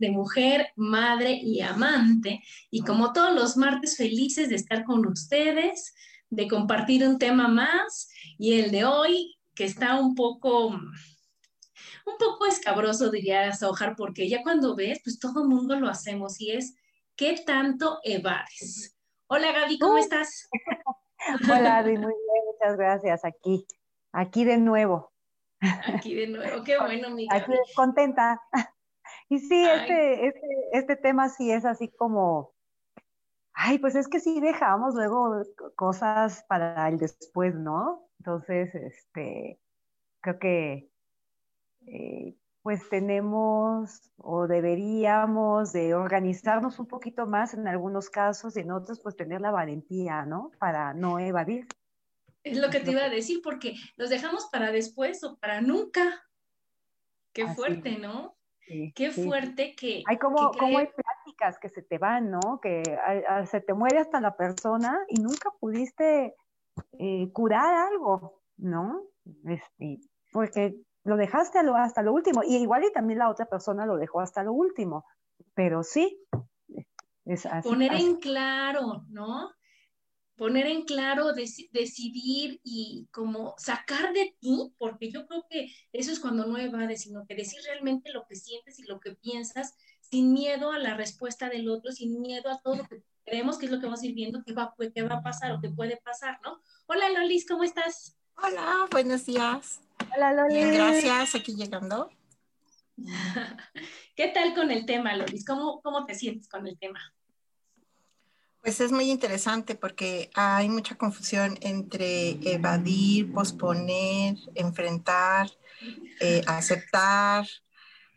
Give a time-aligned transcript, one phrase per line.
[0.00, 2.42] de mujer, madre y amante.
[2.70, 5.94] Y como todos los martes, felices de estar con ustedes,
[6.30, 8.08] de compartir un tema más.
[8.38, 14.42] Y el de hoy, que está un poco, un poco escabroso, diría Sojar, porque ya
[14.42, 16.74] cuando ves, pues todo el mundo lo hacemos y es,
[17.14, 18.96] ¿qué tanto evades?
[19.26, 20.48] Hola Gaby, ¿cómo estás?
[21.44, 23.24] Hola, Gaby, muy bien, muchas gracias.
[23.26, 23.66] Aquí,
[24.12, 25.12] aquí de nuevo.
[25.60, 28.40] Aquí de nuevo, qué bueno, mi Aquí contenta.
[29.30, 32.52] Y sí, este, este, este tema sí es así como,
[33.52, 35.42] ay, pues es que sí dejamos luego
[35.76, 38.08] cosas para el después, ¿no?
[38.18, 39.60] Entonces, este,
[40.20, 40.90] creo que
[41.86, 48.72] eh, pues tenemos o deberíamos de organizarnos un poquito más en algunos casos y en
[48.72, 50.50] otros pues tener la valentía, ¿no?
[50.58, 51.68] Para no evadir.
[52.42, 56.26] Es lo que te iba a decir, porque los dejamos para después o para nunca.
[57.32, 58.39] Qué fuerte, ¿no?
[58.94, 60.02] Qué fuerte que...
[60.06, 62.60] Hay como, como hay pláticas que se te van, ¿no?
[62.60, 62.82] Que
[63.50, 66.34] se te muere hasta la persona y nunca pudiste
[66.98, 69.02] eh, curar algo, ¿no?
[69.44, 69.98] Este,
[70.32, 72.42] porque lo dejaste hasta lo último.
[72.44, 75.04] Y igual y también la otra persona lo dejó hasta lo último.
[75.54, 76.20] Pero sí,
[77.24, 77.68] es así.
[77.68, 79.50] Poner en claro, ¿no?
[80.40, 86.18] Poner en claro, decidir y como sacar de ti, porque yo creo que eso es
[86.18, 90.32] cuando no evades, sino que decir realmente lo que sientes y lo que piensas sin
[90.32, 93.70] miedo a la respuesta del otro, sin miedo a todo lo que creemos que es
[93.70, 95.98] lo que vamos a ir viendo que va, qué va a pasar o que puede
[95.98, 96.62] pasar, ¿no?
[96.86, 98.16] Hola Lolis, ¿cómo estás?
[98.42, 99.82] Hola, buenos días.
[100.16, 100.54] Hola Lolis.
[100.54, 102.08] Bien, gracias, aquí llegando.
[104.16, 105.44] ¿Qué tal con el tema, Lolis?
[105.44, 107.12] ¿Cómo, cómo te sientes con el tema?
[108.62, 115.50] Pues es muy interesante porque hay mucha confusión entre evadir, posponer, enfrentar,
[116.20, 117.46] eh, aceptar,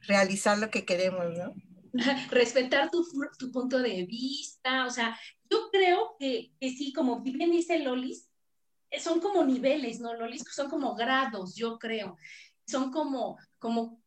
[0.02, 1.54] realizar lo que queremos, ¿no?
[2.31, 5.18] Respetar tu, punto de vista, o sea,
[5.50, 8.28] yo creo que, que sí, como bien dice Lolis,
[8.94, 10.44] eh, son como niveles, ¿no, Lolis?
[10.52, 12.18] Son como grados, yo creo.
[12.68, 14.02] Son como, como,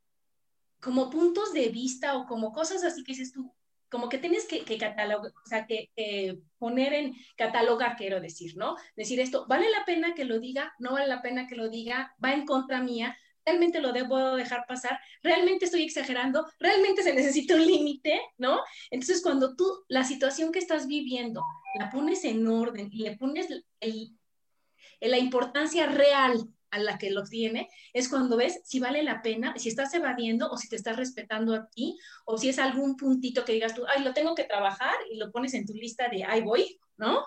[0.81, 3.56] como puntos de vista o como cosas así que dices tú,
[3.89, 5.91] como que tienes que, catalogar, o sea, que
[6.59, 8.77] poner en catalogar, quiero decir, ¿no?
[8.97, 10.75] Decir esto, ¿vale la pena que lo diga?
[10.79, 12.15] ¿No vale la pena que lo diga?
[12.23, 13.17] ¿Va en contra mía?
[13.45, 14.99] ¿Realmente lo debo dejar pasar?
[15.23, 16.47] ¿Realmente estoy exagerando?
[16.59, 18.21] ¿Realmente se necesita un límite?
[18.39, 18.61] ¿No?
[18.91, 21.43] Entonces, cuando tú la situación que estás viviendo
[21.79, 23.49] la pones en orden y le pones
[25.01, 29.55] la importancia real a la que lo tiene, es cuando ves si vale la pena,
[29.57, 33.45] si estás evadiendo o si te estás respetando a ti, o si es algún puntito
[33.45, 36.25] que digas tú, ay, lo tengo que trabajar y lo pones en tu lista de,
[36.25, 37.25] ay, voy, ¿no?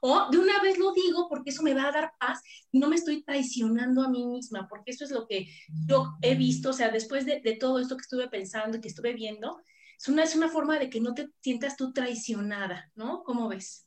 [0.00, 2.88] O de una vez lo digo porque eso me va a dar paz y no
[2.88, 5.48] me estoy traicionando a mí misma, porque eso es lo que
[5.86, 9.14] yo he visto, o sea, después de, todo esto que estuve pensando y que estuve
[9.14, 9.62] viendo,
[9.96, 13.22] es una, es una forma de que no te sientas tú traicionada, ¿no?
[13.24, 13.86] ¿Cómo ves?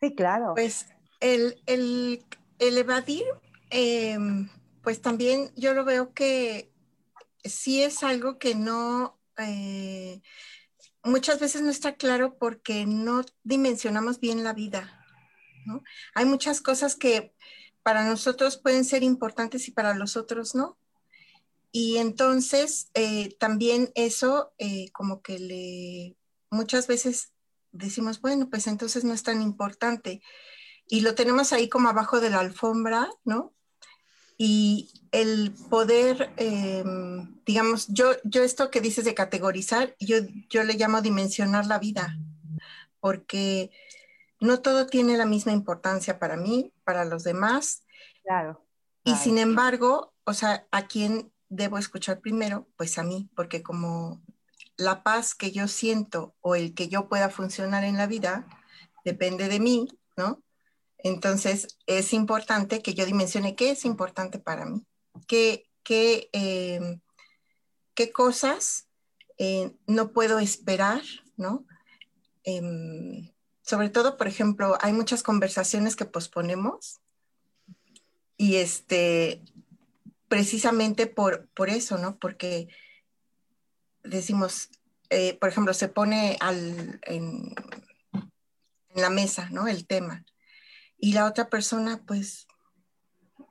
[0.00, 0.52] Sí, claro.
[0.54, 0.86] Pues
[1.24, 2.22] el,
[2.58, 3.24] evadir,
[3.70, 4.48] em,
[4.82, 6.70] pues también yo lo veo que
[7.44, 10.20] sí es algo que no, eh,
[11.02, 15.00] muchas veces no está claro porque no dimensionamos bien la vida.
[16.14, 17.32] Hay muchas cosas que
[17.82, 20.76] para nosotros pueden ser importantes y para los otros no.
[21.72, 26.16] Y entonces eh, también eso eh, como que le
[26.50, 27.32] muchas veces
[27.72, 30.22] decimos, bueno, pues entonces no es tan importante
[30.94, 33.54] y lo tenemos ahí como abajo de la alfombra, ¿no?
[34.36, 40.16] y el poder, em, digamos, yo, yo esto que dices de categorizar, yo,
[40.50, 42.18] yo le llamo dimensionar la vida,
[43.00, 43.70] porque
[44.40, 47.84] no todo tiene la misma importancia para mí, para los demás.
[48.24, 48.64] Claro.
[49.04, 52.66] Y sin embargo, o sea, ¿a quién debo escuchar primero?
[52.76, 54.22] Pues a mí, porque como
[54.76, 58.46] la paz que yo siento o el que yo pueda funcionar en la vida
[59.04, 59.86] depende de mí,
[60.16, 60.43] ¿no?
[61.04, 64.86] Entonces, es importante que yo dimensione qué es importante para mí,
[65.28, 67.02] qué, qué, em,
[67.94, 68.88] qué cosas
[69.36, 71.02] eh, no puedo esperar,
[71.36, 71.66] ¿no?
[72.42, 73.30] Em,
[73.60, 77.00] sobre todo, por ejemplo, hay muchas conversaciones que posponemos
[78.38, 79.42] y este,
[80.28, 82.18] precisamente por, por eso, ¿no?
[82.18, 82.68] Porque
[84.02, 84.70] decimos,
[85.10, 87.54] eh, por ejemplo, se pone al, en,
[88.14, 89.68] en la mesa, ¿no?
[89.68, 90.24] El tema
[90.98, 92.46] y la otra persona pues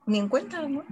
[0.06, 0.84] ni encuentra, ¿no?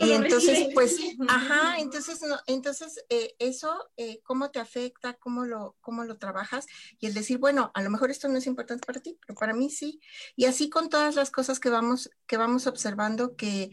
[0.00, 0.96] Y entonces, pues,
[1.28, 5.14] ajá, entonces, no, entonces eh, eso, eh, ¿cómo te afecta?
[5.14, 6.66] ¿Cómo lo, ¿Cómo lo trabajas?
[7.00, 9.54] Y el decir, bueno, a lo mejor esto no es importante para ti, pero para
[9.54, 10.00] mí sí.
[10.36, 13.72] Y así con todas las cosas que vamos, que vamos observando que,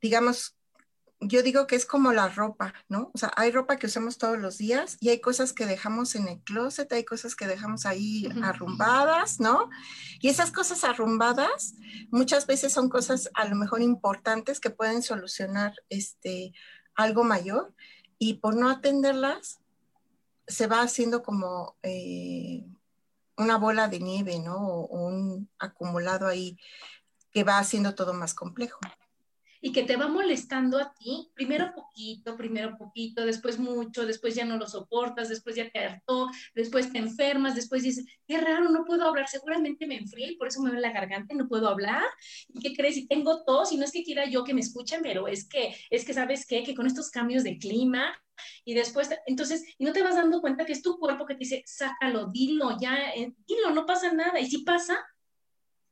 [0.00, 0.57] digamos,
[1.20, 3.10] yo digo que es como la ropa, ¿no?
[3.12, 6.28] O sea, hay ropa que usamos todos los días y hay cosas que dejamos en
[6.28, 9.68] el closet, hay cosas que dejamos ahí arrumbadas, ¿no?
[10.20, 11.74] Y esas cosas arrumbadas
[12.10, 16.52] muchas veces son cosas a lo mejor importantes que pueden solucionar este,
[16.94, 17.74] algo mayor
[18.18, 19.58] y por no atenderlas
[20.46, 22.64] se va haciendo como eh,
[23.36, 24.56] una bola de nieve, ¿no?
[24.56, 26.58] o un acumulado ahí
[27.32, 28.78] que va haciendo todo más complejo
[29.60, 34.44] y que te va molestando a ti, primero poquito, primero poquito, después mucho, después ya
[34.44, 38.84] no lo soportas, después ya te hartó, después te enfermas, después dices, qué raro, no
[38.84, 42.04] puedo hablar, seguramente me enfrié por eso me duele la garganta y no puedo hablar.
[42.48, 42.96] ¿Y qué crees?
[42.96, 45.74] Y tengo tos y no es que quiera yo que me escuchen, pero es que,
[45.90, 46.62] es que, ¿sabes qué?
[46.62, 48.14] Que con estos cambios de clima
[48.64, 51.40] y después, entonces, y no te vas dando cuenta que es tu cuerpo que te
[51.40, 54.38] dice, sácalo, dilo, ya, eh, dilo, no pasa nada.
[54.40, 55.04] Y si pasa,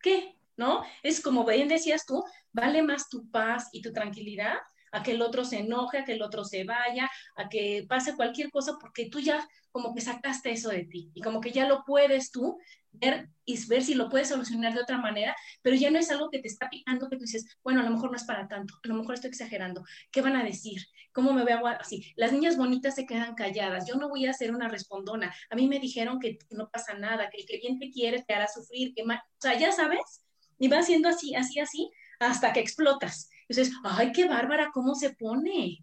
[0.01, 0.37] ¿qué?
[0.57, 0.83] ¿no?
[1.03, 2.25] Es como bien decías tú,
[2.57, 4.55] vale más tu paz y tu tranquilidad
[4.91, 8.17] a que el otro se enoje, a que el otro se vaya, a que pase
[8.17, 11.69] cualquier cosa, porque tú ya como que sacaste eso de ti y como que ya
[11.69, 12.57] lo puedes tú
[12.93, 16.31] ver y ver si lo puedes solucionar de otra manera, pero ya no es algo
[16.31, 18.73] que te está picando, que tú dices, bueno, a lo mejor no es para tanto,
[18.83, 20.81] a lo mejor estoy exagerando, ¿qué van a decir?
[21.13, 22.11] ¿Cómo me veo así?
[22.17, 25.69] Las niñas bonitas se quedan calladas, yo no voy a ser una respondona, a mí
[25.69, 28.95] me dijeron que no pasa nada, que el que bien te quiere te hará sufrir,
[28.95, 29.07] que o
[29.39, 30.25] sea, ya sabes,
[30.59, 33.31] y va siendo así, así, así, hasta que explotas.
[33.49, 35.83] Entonces, ay, qué bárbara, cómo se pone.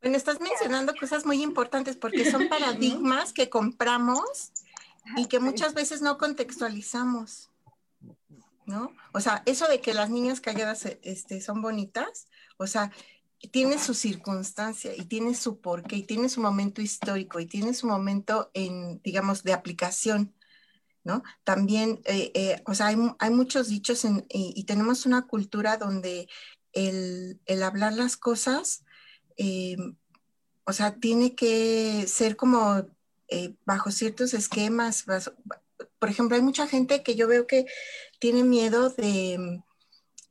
[0.00, 4.52] Bueno, estás mencionando cosas muy importantes porque son paradigmas que compramos
[5.16, 7.50] y que muchas veces no contextualizamos,
[8.66, 8.92] ¿no?
[9.12, 12.26] O sea, eso de que las niñas calladas este, son bonitas,
[12.56, 12.92] o sea,
[13.50, 17.86] tiene su circunstancia y tiene su porqué y tiene su momento histórico y tiene su
[17.86, 20.32] momento en, digamos, de aplicación.
[21.04, 21.22] ¿No?
[21.44, 26.28] También, eh, eh, o sea, hay, muchos dichos y, tenemos una cultura donde
[26.72, 28.84] el, hablar las cosas,
[29.36, 29.76] eh,
[30.64, 32.86] o sea, tiene que ser como
[33.64, 35.04] bajo ciertos esquemas.
[35.98, 37.66] por ejemplo, hay mucha gente que yo veo que
[38.18, 39.62] tiene miedo de,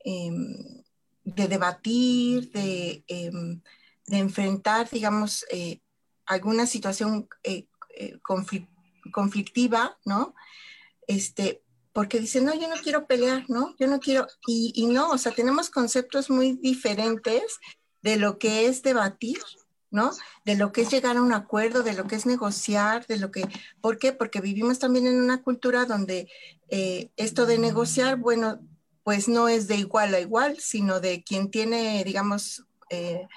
[0.04, 0.84] em,
[1.24, 3.62] de debatir, de, em,
[4.08, 5.46] de, enfrentar, digamos,
[6.26, 7.28] alguna situación
[9.12, 10.34] conflictiva, ¿no?
[11.08, 13.76] Este, porque dicen, no, yo no quiero pelear, ¿no?
[13.80, 17.60] Yo no quiero, y, y, no, o sea, tenemos conceptos muy diferentes
[18.02, 19.40] de lo que es debatir,
[19.90, 20.12] ¿no?
[20.46, 23.30] De lo que es llegar a un acuerdo, de lo que es negociar, de lo
[23.30, 23.44] que,
[23.82, 24.14] ¿por qué?
[24.14, 26.30] Porque vivimos también en una cultura donde
[26.70, 28.60] eh, esto de negociar, bueno,
[29.04, 33.28] pues no es de igual a igual, sino de quien tiene, digamos, eh,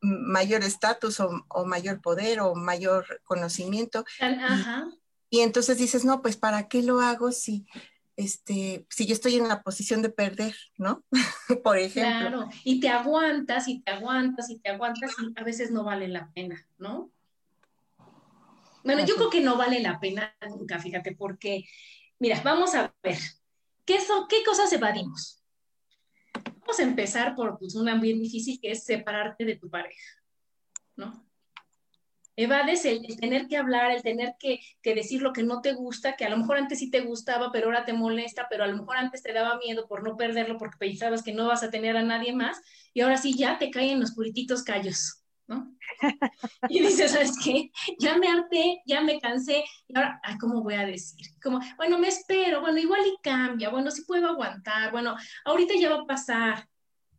[0.00, 4.04] mayor estatus o, mayor poder o mayor conocimiento.
[4.20, 4.88] Ajá.
[5.40, 7.66] Entonces dices, no, pues ¿para qué lo hago si,
[8.16, 11.04] este, si yo estoy en la posición de perder, ¿no?
[11.64, 12.02] Por ejemplo.
[12.02, 16.08] Claro, y te aguantas y te aguantas y te aguantas y a veces no vale
[16.08, 17.10] la pena, ¿no?
[18.84, 21.64] Bueno, yo creo que no vale la pena nunca, fíjate, porque,
[22.18, 23.18] mira, vamos a ver,
[23.84, 25.40] ¿qué, son, qué cosas evadimos?
[26.60, 30.22] Vamos a empezar por pues, una bien difícil que es separarte de tu pareja,
[30.96, 31.24] ¿no?
[32.34, 36.24] Evades el, tener que hablar, el tener que, decir lo que no te gusta, que
[36.24, 38.96] a lo mejor antes sí te gustaba, pero ahora te molesta, pero a lo mejor
[38.96, 42.02] antes te daba miedo por no perderlo porque pensabas que no vas a tener a
[42.02, 42.60] nadie más
[42.94, 45.76] y ahora sí ya te caen los purititos callos, ¿no?
[46.70, 47.70] Y dices, ¿sabes qué?
[47.98, 51.26] Ya me harté, ya me cansé y ahora, ¿cómo voy a decir?
[51.42, 55.90] Como, bueno, me espero, bueno, igual y cambia, bueno, sí puedo aguantar, bueno, ahorita ya
[55.90, 56.66] va a pasar.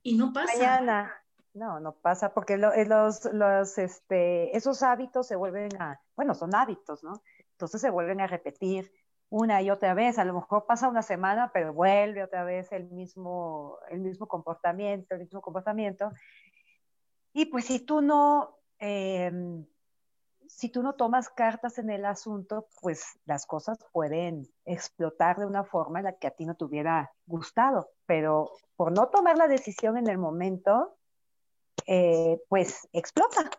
[0.02, 0.58] y no pasa.
[0.58, 1.23] Mañana.
[1.54, 7.04] No, no pasa porque eh, los, este, esos hábitos se vuelven a, bueno, son hábitos,
[7.04, 7.22] ¿no?
[7.52, 8.92] Entonces se vuelven a repetir
[9.30, 10.18] una y otra vez.
[10.18, 15.14] A lo mejor pasa una semana, pero vuelve otra vez el mismo, el mismo comportamiento,
[15.14, 16.12] el mismo comportamiento.
[17.34, 19.66] Y pues si tú no, em,
[20.48, 25.64] si tú no tomas cartas en el asunto, pues las cosas pueden explotar de una
[25.64, 27.90] forma en la que a ti no te hubiera gustado.
[28.08, 30.96] Pero por no tomar la decisión en el momento,
[31.88, 33.50] eh, pues explota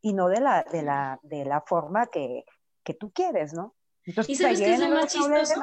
[0.00, 2.44] y no de la, de la, de la forma que,
[2.82, 3.74] que tú quieres, ¿no?
[4.04, 5.54] Entonces, ¿Y sabes qué es lo más chistoso?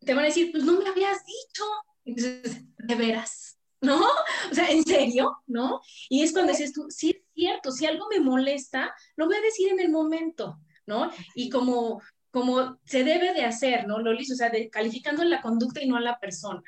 [0.00, 1.64] Te van a decir, pues no me habías dicho.
[2.04, 4.00] de veras, ¿no?
[4.50, 5.42] O sea, ¿en serio?
[5.46, 5.80] ¿No?
[6.08, 9.40] Y es cuando dices tú, sí es cierto, si algo me molesta, lo voy a
[9.40, 11.10] decir en el momento, ¿no?
[11.34, 14.32] Y como, como se debe de hacer, ¿no, Lolis?
[14.32, 16.62] O sea, de, calificando la conducta y no a la persona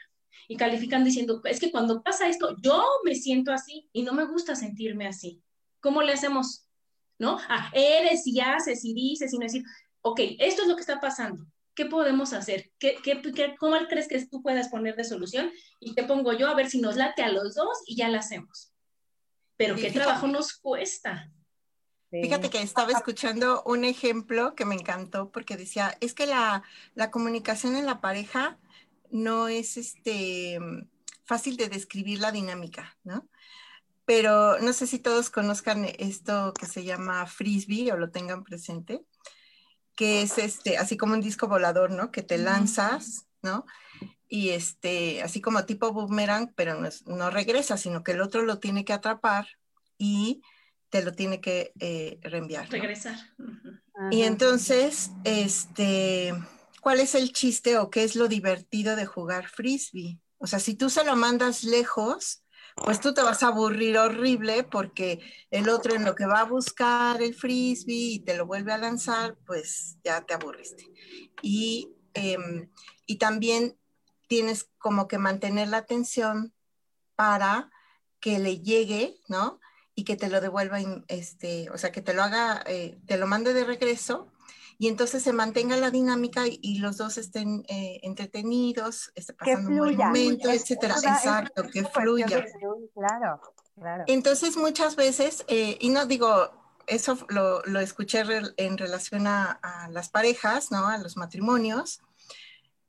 [0.49, 4.25] y califican diciendo, es que cuando pasa esto, yo me siento así y no me
[4.25, 5.43] gusta sentirme así.
[5.81, 6.67] ¿Cómo le hacemos?
[7.19, 7.39] ¿No?
[7.49, 9.65] Ah, eres y haces y dices y no decir,
[10.03, 11.47] ok, esto es lo que está pasando.
[11.75, 12.71] ¿Qué podemos hacer?
[12.79, 15.51] ¿Qué, qué, cómo crees que tú puedas poner de solución?
[15.81, 18.19] Y te pongo yo a ver si nos late a los dos y ya la
[18.19, 18.73] hacemos.
[19.57, 21.31] Pero qué trabajo nos cuesta.
[22.11, 26.63] Fíjate que estaba escuchando un ejemplo que me encantó porque decía, es que la,
[26.95, 28.57] la comunicación en la pareja
[29.15, 30.59] no es este,
[31.25, 33.29] fácil de describir la dinámica, ¿no?
[34.05, 39.05] Pero no sé si todos conozcan esto que se llama frisbee o lo tengan presente,
[39.95, 42.11] que es este, así como un disco volador, ¿no?
[42.11, 43.67] Que te lanzas, ¿no?
[44.29, 48.59] Y este, así como tipo boomerang, pero no, no regresa, sino que el otro lo
[48.59, 49.47] tiene que atrapar
[49.97, 50.43] y
[50.91, 52.69] te lo tiene que eh, reenviar.
[52.69, 53.17] Regresar.
[54.11, 56.35] Y entonces, este,
[56.85, 60.21] cuál es el chiste o qué es lo divertido de jugar frisbee.
[60.37, 62.45] O sea, si tú se lo mandas lejos,
[62.77, 66.45] pues tú te vas a aburrir horrible porque el otro en lo que va a
[66.45, 70.85] buscar el frisbee y te lo vuelve a lanzar, pues ya te aburriste.
[71.41, 72.71] Y, em,
[73.07, 73.79] y también
[74.29, 76.53] tienes como que mantener la atención
[77.17, 77.71] para
[78.21, 79.59] que le llegue, ¿no?
[79.95, 83.27] Y que te lo devuelva, este, o sea, que te lo haga, eh, te lo
[83.27, 84.35] mande de regreso
[84.79, 89.79] y entonces se mantenga la dinámica y, los dos estén eh, entretenidos, esté pasando un
[89.79, 90.95] buen momento, etcétera.
[90.97, 92.45] Exacto, que fluya.
[92.95, 93.41] Claro,
[93.75, 94.05] claro.
[94.07, 96.51] Entonces muchas veces, eh, y no digo,
[96.87, 98.23] eso lo, lo escuché
[98.57, 100.89] en relación a, las parejas, ¿no?
[100.89, 102.03] A los matrimonios.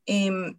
[0.05, 0.57] Em,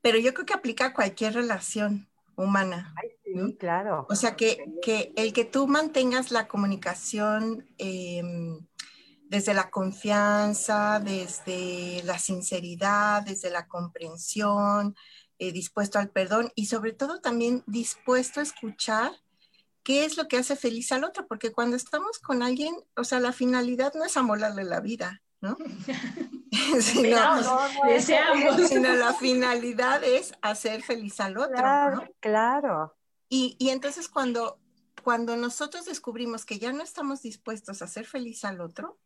[0.00, 2.94] pero yo creo que aplica a cualquier relación humana.
[3.24, 4.06] sí, claro.
[4.08, 8.22] O sea, que, que, el que tú mantengas la comunicación eh,
[9.28, 14.96] desde la confianza, desde la sinceridad, desde la comprensión,
[15.38, 19.12] eh, dispuesto al perdón y sobre todo también dispuesto a escuchar
[19.82, 23.20] qué es lo que hace feliz al otro, porque cuando estamos con alguien, o sea,
[23.20, 25.56] la finalidad no es amolarle la vida, ¿no?
[26.80, 27.18] sino,
[27.86, 28.68] deseamos.
[28.68, 31.56] sino la finalidad es hacer feliz al otro.
[31.56, 32.96] Claro, claro.
[33.28, 34.58] Y, y entonces cuando,
[35.04, 38.98] cuando nosotros descubrimos que ya no estamos dispuestos a hacer feliz al otro,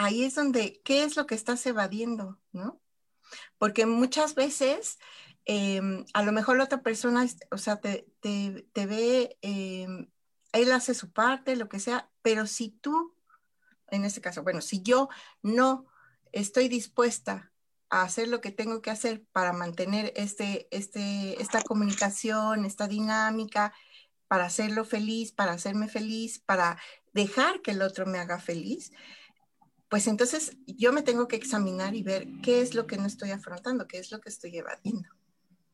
[0.00, 2.38] ahí es donde, ¿qué es lo que estás evadiendo?
[2.52, 2.80] ¿No?
[3.58, 4.98] Porque muchas veces,
[5.44, 8.06] em, a lo mejor la otra persona, o sea, te,
[8.74, 10.10] ve, em,
[10.52, 13.14] él hace su parte, lo que sea, pero si tú,
[13.88, 15.10] en este caso, bueno, si yo
[15.42, 15.86] no
[16.32, 17.52] estoy dispuesta
[17.90, 23.74] a hacer lo que tengo que hacer para mantener este, este, esta comunicación, esta dinámica,
[24.28, 26.78] para hacerlo feliz, para hacerme feliz, para
[27.12, 28.92] dejar que el otro me haga feliz,
[29.90, 33.32] pues entonces yo me tengo que examinar y ver qué es lo que no estoy
[33.32, 35.08] afrontando, qué es lo que estoy evadiendo.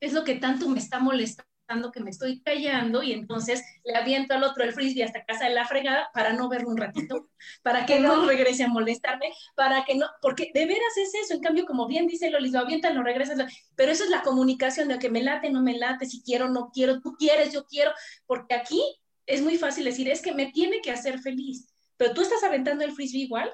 [0.01, 1.47] Es lo que tanto me está molestando
[1.93, 5.55] que me estoy callando y entonces le aviento al otro el frisbee hasta casa de
[5.55, 7.29] la fregada para no verlo un ratito,
[7.63, 11.41] para que no regrese a molestarme, para que no, porque de veras es eso, en
[11.41, 13.39] cambio como bien dice Lolis, lo avientan, lo regresas,
[13.75, 16.71] pero eso es la comunicación de que me late, no me late, si quiero, no
[16.73, 17.91] quiero, tú quieres, yo quiero,
[18.27, 18.81] porque aquí
[19.27, 22.85] es muy fácil decir, es que me tiene que hacer feliz, pero tú estás aventando
[22.85, 23.53] el frisbee igual,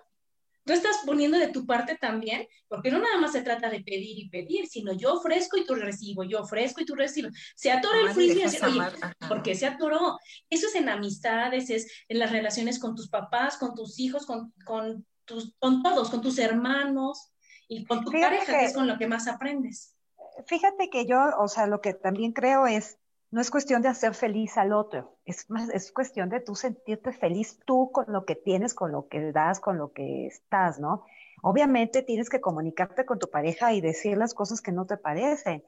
[0.64, 4.19] tú estás poniendo de tu parte también, porque no nada más se trata de pedir
[4.19, 7.33] y pedir, sino yo ofrezco y tú recibo, yo ofrezco y tú recibes.
[7.54, 8.81] Se atora el frisbee, oye,
[9.28, 10.19] ¿por qué se atoró?
[10.49, 14.52] Eso es en amistades, es en las relaciones con tus papás, con tus hijos, con,
[14.64, 17.33] con, tus, con todos, con tus hermanos
[17.69, 19.97] y con tu pareja, que es con lo que más aprendes.
[20.47, 22.99] Fíjate que yo, o sea, lo que también creo es,
[23.33, 27.12] no es cuestión de hacer feliz al otro, es, más, es cuestión de tú sentirte
[27.12, 31.05] feliz tú con lo que tienes, con lo que das, con lo que estás, ¿no?
[31.41, 35.65] Obviamente tienes que comunicarte con tu pareja y decir las cosas que no te parecen,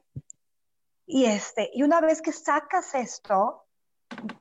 [1.07, 3.65] Y, este, y una vez que sacas esto,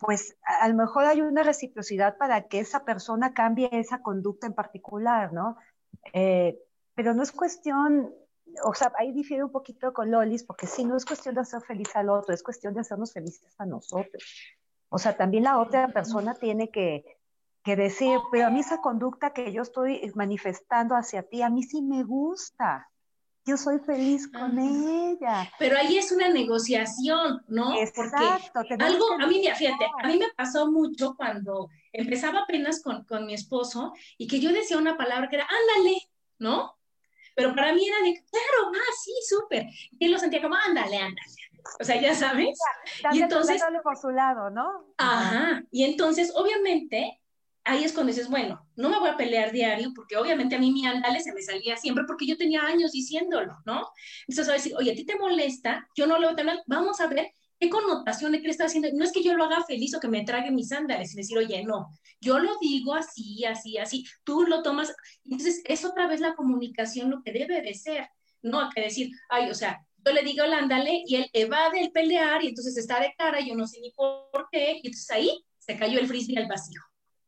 [0.01, 4.55] pues a, lo mejor hay una reciprocidad para que esa persona cambie esa conducta en
[4.55, 5.57] particular, ¿no?
[6.13, 6.59] Eh,
[6.95, 8.15] pero no es cuestión,
[8.63, 11.63] o sea, ahí difiere un poquito con Lolis, porque sí, no es cuestión de hacer
[11.63, 14.23] feliz al otro, es cuestión de hacernos felices a nosotros.
[14.89, 17.05] O sea, también la otra persona tiene que,
[17.65, 21.63] que decir, pero a mí esa conducta que yo estoy manifestando hacia ti, a mí
[21.63, 22.89] sí me gusta.
[23.47, 25.51] Yo soy feliz con ella.
[25.59, 27.75] Pero ahí es una negociación, ¿no?
[27.79, 28.51] Exacto.
[28.55, 33.27] Porque algo, a mí, fíjate, a mí me pasó mucho cuando empezaba apenas con, con
[33.27, 35.99] mi esposo y que yo decía una palabra que era, ándale,
[36.39, 36.75] ¿no?
[37.35, 39.67] Pero para mí era de, claro, ah, sí, súper.
[39.99, 41.33] Y él lo sentía como, ándale, ándale.
[41.81, 42.59] O sea, ya sabes.
[43.13, 43.63] y entonces.
[43.83, 44.95] por su lado, ¿no?
[44.99, 45.63] Ajá.
[45.71, 47.21] Y entonces, obviamente,
[47.65, 50.71] ahí es cuando dices, bueno, no me voy a pelear diario, porque obviamente a mí
[50.71, 53.89] mi andale se me salía siempre, porque yo tenía años diciéndolo, ¿no?
[54.29, 57.01] Entonces, a decir, oye, a ti te molesta, yo no lo voy a tener, vamos
[57.01, 58.89] a ver qué connotación que le está haciendo.
[58.93, 61.39] No es que yo lo haga feliz o que me trague mis sandales y decir,
[61.39, 61.89] oye, no,
[62.21, 64.95] yo lo digo así, así, así, tú lo tomas.
[65.25, 68.09] Entonces, es otra vez la comunicación lo que debe de ser,
[68.43, 72.45] no que decir, ay, o sea, yo le digo ándale y él evade el pelear
[72.45, 75.79] y entonces está de cara, yo no sé ni por qué, y entonces ahí se
[75.79, 76.81] cayó el frisbee al vacío.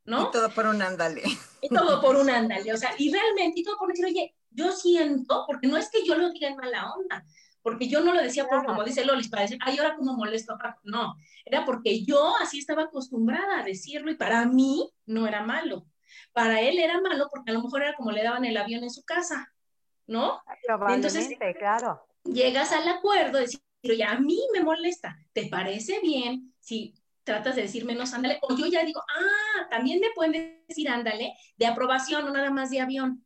[0.07, 0.29] ¿no?
[0.29, 1.23] Y todo por un ándale.
[1.61, 4.73] Y todo por un ándale, o sea, y realmente, y todo por decir, oye, yo
[4.73, 7.25] siento, porque no es que yo lo diga en mala onda,
[7.67, 10.55] porque yo no lo decía por, como dice Lolis, para decir, ay, ahora como molesto
[10.55, 10.79] a Paco.
[10.85, 15.85] No, era porque yo así estaba acostumbrada a decirlo y para mí no era malo.
[16.33, 18.91] Para él era malo porque a lo mejor era como le daban el avión en
[18.91, 19.53] su casa,
[20.07, 20.41] ¿no?
[20.91, 22.07] Entonces, claro.
[22.23, 26.95] Llegas al acuerdo de decir, oye, a mí me molesta, ¿te parece bien si
[27.25, 31.35] tratas de decir menos ándale, o yo ya digo, ah, también me pueden decir ándale
[31.57, 33.26] de aprobación, no nada más de avión.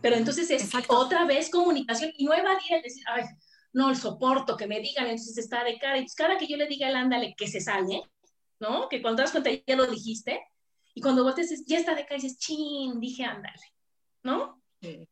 [0.00, 3.24] Pero entonces es otra vez comunicación y no evadir el decir, ay,
[3.72, 5.98] no, el soporto, que me digan, entonces está de cara.
[5.98, 8.02] Y cada que yo le diga el ándale, que se sale,
[8.58, 8.88] ¿no?
[8.88, 10.40] Que cuando das cuenta ya lo dijiste,
[10.94, 13.74] y cuando volteas, ya está de cara y dices, chin, dije ándale,
[14.22, 14.62] ¿no?
[14.80, 15.06] Sí.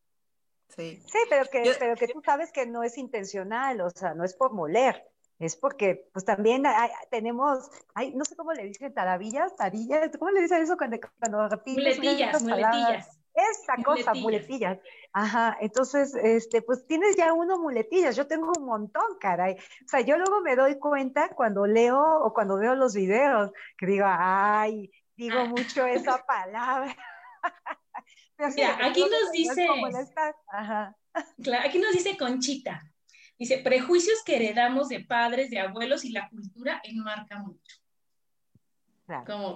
[0.76, 0.98] Sí,
[1.30, 4.52] pero, que, pero que tú sabes que no es intencional, o sea, no es por
[4.52, 5.04] moler
[5.38, 6.62] es porque pues también
[7.10, 11.48] tenemos, hay, no sé cómo le dicen, taravillas, tarillas, ¿cómo le dicen eso cuando, cuando
[11.48, 11.98] repites?
[11.98, 13.20] Muletillas, muletillas.
[13.34, 14.78] Esta cosa, muletillas.
[15.12, 19.54] Ajá, entonces, este, pues tienes ya uno muletillas, yo tengo un montón, caray.
[19.54, 23.86] O sea, yo luego me doy cuenta cuando leo o cuando veo los videos, que
[23.86, 25.44] digo, ay, digo ah.
[25.46, 26.96] mucho esa palabra.
[28.56, 29.66] Mira, aquí nos dice,
[30.48, 30.96] Ajá.
[31.64, 32.82] aquí nos dice Conchita,
[33.38, 37.83] Dice, prejuicios que heredamos de padres, de abuelos y la cultura enmarca mucho.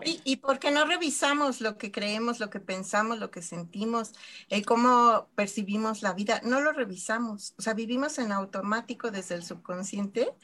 [0.05, 4.13] Y, y porque no revisamos lo que creemos, lo que pensamos, lo que sentimos,
[4.49, 7.55] el cómo percibimos la vida, no lo revisamos.
[7.59, 10.35] O sea, vivimos en automático desde el subconsciente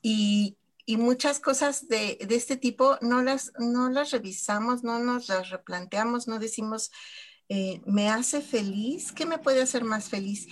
[0.00, 5.28] y, y muchas cosas de, de, este tipo no las, no las revisamos, no nos
[5.28, 6.92] las replanteamos, no decimos,
[7.48, 9.12] eh, ¿me hace feliz?
[9.12, 10.46] ¿Qué me puede hacer más feliz?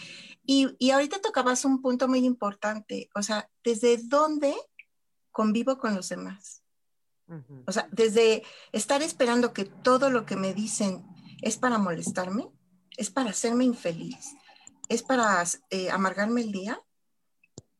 [0.45, 4.55] Y, y ahorita tocabas un punto muy importante, o sea, ¿desde dónde
[5.31, 6.64] convivo con los demás?
[7.67, 11.05] O sea, desde estar esperando que todo lo que me dicen
[11.43, 12.49] es para molestarme,
[12.97, 14.35] es para hacerme infeliz,
[14.89, 16.81] es para eh, amargarme el día.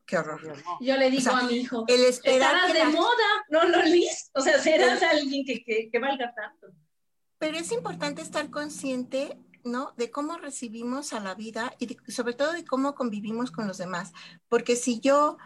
[0.07, 0.63] Qué horror.
[0.81, 4.31] Yo le digo a mi hijo, el esperar de moda, no, no, Liz.
[4.35, 6.69] O sea, serás alguien que, que, que valga tanto.
[7.39, 9.95] Pero es importante estar consciente ¿no?
[9.97, 14.13] De cómo recibimos a la vida y sobre todo de cómo convivimos con los demás.
[14.49, 15.39] Porque si yo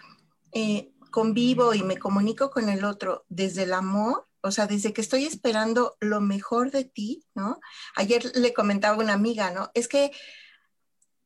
[0.52, 5.00] eh, convivo y me comunico con el otro desde el amor, o sea, desde que
[5.00, 7.58] estoy esperando lo mejor de ti, ¿no?
[7.96, 9.68] Ayer le comentaba una amiga, ¿no?
[9.74, 10.12] Es que,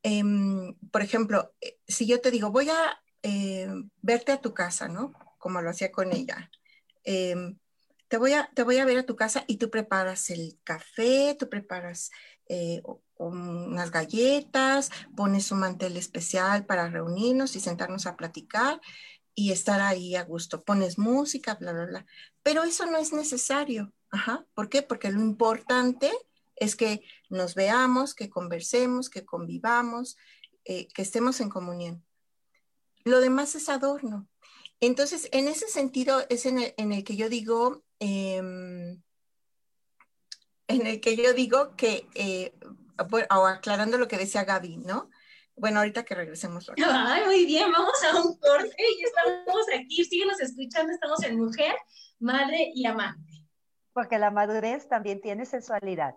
[0.02, 3.68] em, por ejemplo, eh, si yo te digo, voy a eh,
[4.00, 5.12] verte a tu casa, ¿no?
[5.36, 6.50] Como lo hacía con ella.
[7.04, 7.58] Em,
[8.08, 11.36] te voy, a, te voy a ver a tu casa y tú preparas el café,
[11.38, 12.10] tú preparas
[12.48, 12.82] eh,
[13.18, 18.80] unas galletas, pones un mantel especial para reunirnos y sentarnos a platicar
[19.34, 20.62] y estar ahí a gusto.
[20.64, 22.06] Pones música, bla, bla, bla.
[22.42, 23.92] Pero eso no es necesario.
[24.10, 24.46] Ajá.
[24.54, 24.82] ¿Por qué?
[24.82, 26.12] Porque lo importante
[26.56, 30.16] es que nos veamos, que conversemos, que convivamos,
[30.64, 32.04] eh, que estemos en comunión.
[33.04, 34.28] Lo demás es adorno.
[34.80, 39.02] Entonces, en ese sentido es en el, que yo digo, em,
[40.68, 42.52] en el que yo digo que, eh,
[43.30, 45.08] o aclarando lo que decía Gaby, ¿no?
[45.62, 46.68] Bueno, ahorita que regresemos.
[46.84, 51.76] Ay, muy bien, vamos a un corte y estamos aquí, síguenos escuchando, estamos en Mujer,
[52.18, 53.46] Madre y Amante.
[53.92, 56.16] Porque la madurez también tiene sensualidad.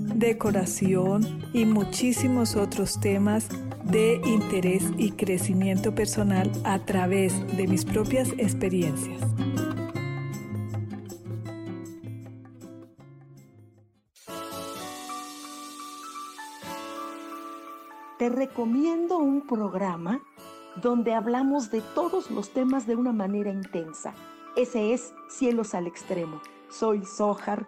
[0.21, 3.49] decoración y muchísimos otros temas
[3.83, 9.21] de interés y crecimiento personal a través de mis propias experiencias.
[18.17, 20.21] te recomiendo un programa
[20.75, 24.13] donde hablamos de todos los temas de una manera intensa.
[24.55, 26.39] Ese es Cielos al Extremo.
[26.69, 27.67] Soy Sojar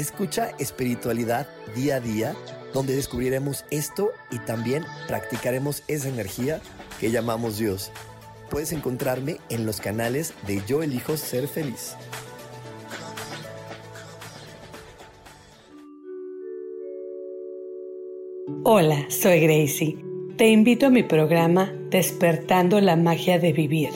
[0.00, 2.34] Escucha espiritualidad día a día,
[2.72, 6.62] donde descubriremos esto y también practicaremos esa energía
[6.98, 7.92] que llamamos Dios.
[8.48, 11.96] Puedes encontrarme en los canales de Yo elijo ser feliz.
[18.64, 19.98] Hola, soy Gracie.
[20.38, 23.90] Te invito a mi programa Despertando la magia de vivir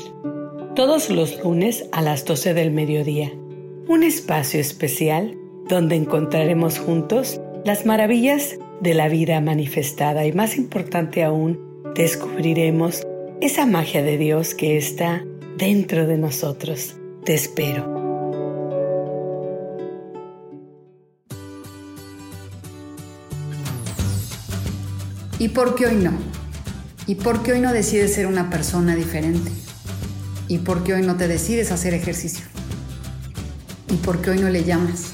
[0.77, 3.33] todos los lunes a las 12 del mediodía.
[3.89, 11.25] Un espacio especial donde encontraremos juntos las maravillas de la vida manifestada y más importante
[11.25, 11.59] aún,
[11.95, 13.07] descubriremos
[13.41, 15.25] esa magia de Dios que está
[15.57, 16.97] dentro de nosotros.
[17.25, 17.95] Te espero.
[25.39, 26.13] ¿Y por qué hoy no?
[27.07, 29.51] ¿Y por qué hoy no decides ser una persona diferente?
[30.49, 32.45] ¿Y por qué hoy no te decides hacer ejercicio?
[33.91, 35.14] ¿Y por qué hoy no le llamas?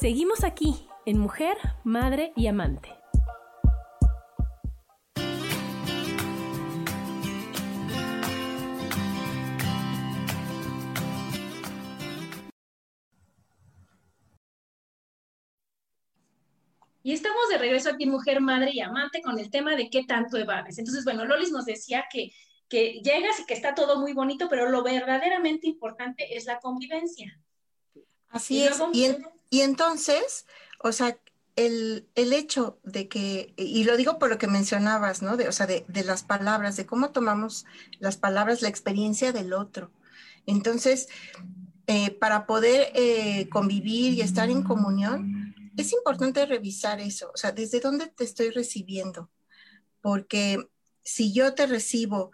[0.00, 2.88] Seguimos aquí en Mujer, Madre y Amante.
[17.02, 20.38] Y estamos de regreso aquí Mujer, Madre y Amante con el tema de qué tanto
[20.38, 20.78] evades.
[20.78, 22.32] Entonces, bueno, Lolis nos decía que,
[22.70, 27.38] que llegas y que está todo muy bonito, pero lo verdaderamente importante es la convivencia.
[28.30, 28.80] Así es.
[28.94, 29.04] Y
[29.50, 30.46] entonces,
[30.78, 31.18] o sea,
[31.56, 35.36] el, hecho de que, y lo digo por lo que mencionabas, ¿no?
[35.36, 37.66] De, o sea, de, las palabras, de cómo tomamos
[37.98, 39.90] las palabras, la experiencia del otro.
[40.46, 41.08] Entonces,
[41.86, 47.52] eh, para poder eh, convivir y estar en comunión, es importante revisar eso, o sea,
[47.52, 49.30] desde dónde te estoy recibiendo.
[50.00, 50.68] Porque
[51.02, 52.30] si yo te recibo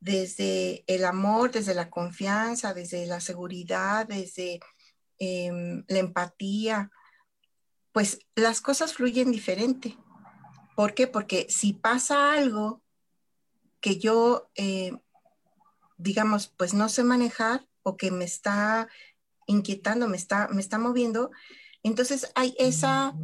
[0.00, 4.60] desde el amor, desde la confianza, desde la seguridad, desde
[5.18, 6.92] Em, la empatía,
[7.92, 9.98] pues las cosas fluyen diferente.
[10.76, 11.08] ¿Por qué?
[11.08, 12.82] Porque si pasa algo
[13.80, 14.92] que yo, eh,
[15.96, 18.88] digamos, pues no sé manejar o que me está
[19.46, 21.32] inquietando, me está, me está moviendo,
[21.82, 23.14] entonces hay esa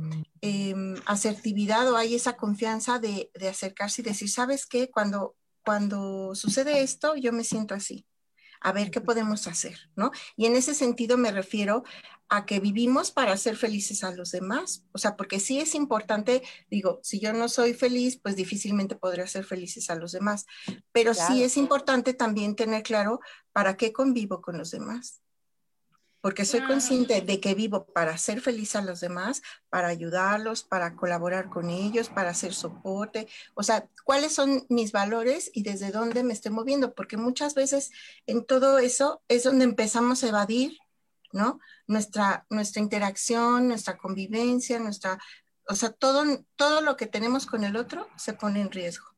[0.40, 4.90] em, asertividad o hay esa confianza de, de, acercarse y decir, ¿sabes qué?
[4.90, 8.06] Cuando, cuando sucede esto, yo me siento así
[8.64, 10.10] a ver qué podemos hacer, ¿no?
[10.36, 11.84] Y en ese sentido me refiero
[12.30, 16.42] a que vivimos para ser felices a los demás, o sea, porque sí es importante,
[16.70, 20.46] digo, si yo no soy feliz, pues difícilmente podré ser felices a los demás,
[20.92, 23.20] pero sí es importante también tener claro
[23.52, 25.23] para qué convivo con los demás
[26.24, 30.96] porque soy consciente de que vivo para ser feliz a los demás, para ayudarlos, para
[30.96, 36.24] colaborar con ellos, para hacer soporte, o sea, cuáles son mis valores y desde dónde
[36.24, 37.90] me estoy moviendo, porque muchas veces
[38.26, 40.78] en todo eso es donde empezamos a evadir,
[41.30, 41.60] ¿no?
[41.86, 45.18] Nuestra, nuestra interacción, nuestra convivencia, nuestra
[45.68, 46.24] o sea, todo,
[46.56, 49.13] todo lo que tenemos con el otro se pone en riesgo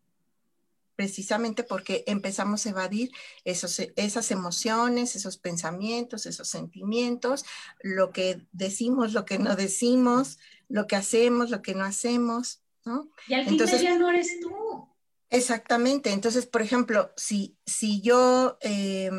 [0.96, 3.12] precisamente porque empezamos a evadir
[3.44, 7.44] esos, esas emociones, esos pensamientos, esos sentimientos,
[7.82, 13.10] lo que decimos, lo que no decimos, lo que hacemos, lo que no hacemos, ¿no?
[13.28, 14.88] Y al final ya no eres tú.
[15.28, 16.12] Exactamente.
[16.12, 19.10] Entonces, por ejemplo, si, si yo, eh,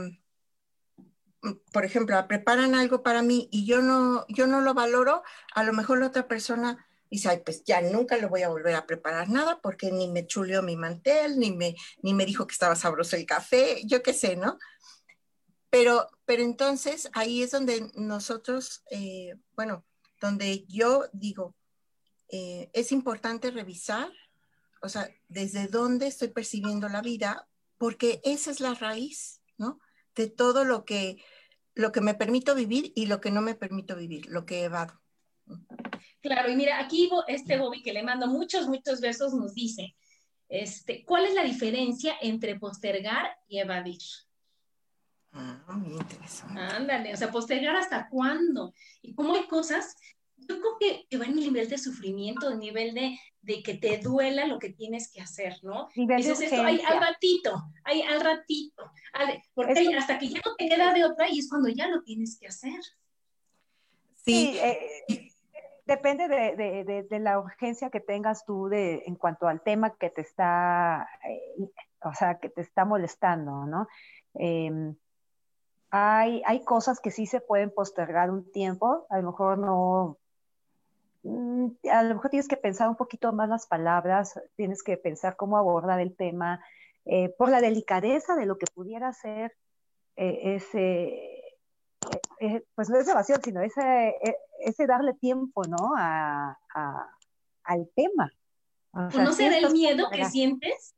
[1.71, 5.21] por ejemplo, preparan algo para mí y yo no, yo no lo valoro,
[5.53, 8.75] a lo mejor la otra persona dice, ay, pues ya nunca le voy a volver
[8.75, 12.53] a preparar nada porque ni me chuleó mi mantel, ni me, ni me dijo que
[12.53, 14.57] estaba sabroso el café, yo qué sé, ¿no?
[15.69, 19.85] Pero, pero entonces ahí es donde nosotros, eh, bueno,
[20.21, 21.55] donde yo digo,
[22.29, 24.11] eh, es importante revisar,
[24.81, 29.79] o sea, desde dónde estoy percibiendo la vida, porque esa es la raíz, ¿no?
[30.15, 31.23] De todo lo que,
[31.73, 34.99] lo que me permito vivir y lo que no me permito vivir, lo que evado.
[36.21, 39.95] Claro, y mira, aquí este Bobby que le mando muchos, muchos besos nos dice,
[40.49, 43.99] este, ¿cuál es la diferencia entre postergar y evadir?
[45.31, 46.59] Ah, muy interesante.
[46.59, 48.73] Ándale, o sea, postergar hasta cuándo.
[49.01, 49.95] Y cómo hay cosas,
[50.37, 53.75] yo creo que, que va en el nivel de sufrimiento, el nivel de, de, que
[53.75, 55.89] te duela lo que tienes que hacer, ¿no?
[55.95, 58.91] Dices esto, al ratito, ay, al ratito,
[59.53, 62.39] porque hasta que ya no te queda de otra y es cuando ya lo tienes
[62.39, 62.79] que hacer.
[64.25, 65.31] Sí, sí eh,
[65.87, 71.07] Depende de, la urgencia que tengas tú de, en cuanto al tema que te está,
[71.25, 71.71] eh,
[72.03, 73.87] o sea, que te está molestando, ¿no?
[74.33, 74.97] Em,
[75.89, 80.17] hay, hay cosas que sí se pueden postergar un tiempo, a lo mejor no,
[81.23, 85.37] mm, a lo mejor tienes que pensar un poquito más las palabras, tienes que pensar
[85.37, 86.61] cómo abordar el tema,
[87.05, 89.55] eh, por la delicadeza de lo que pudiera ser
[92.11, 94.15] eh, ese, pues no es evasión, sino ese,
[94.59, 95.93] ese darle tiempo, ¿no?
[95.97, 96.57] A,
[97.63, 98.31] al tema.
[98.91, 100.95] O sea, ¿No será el miedo que sientes?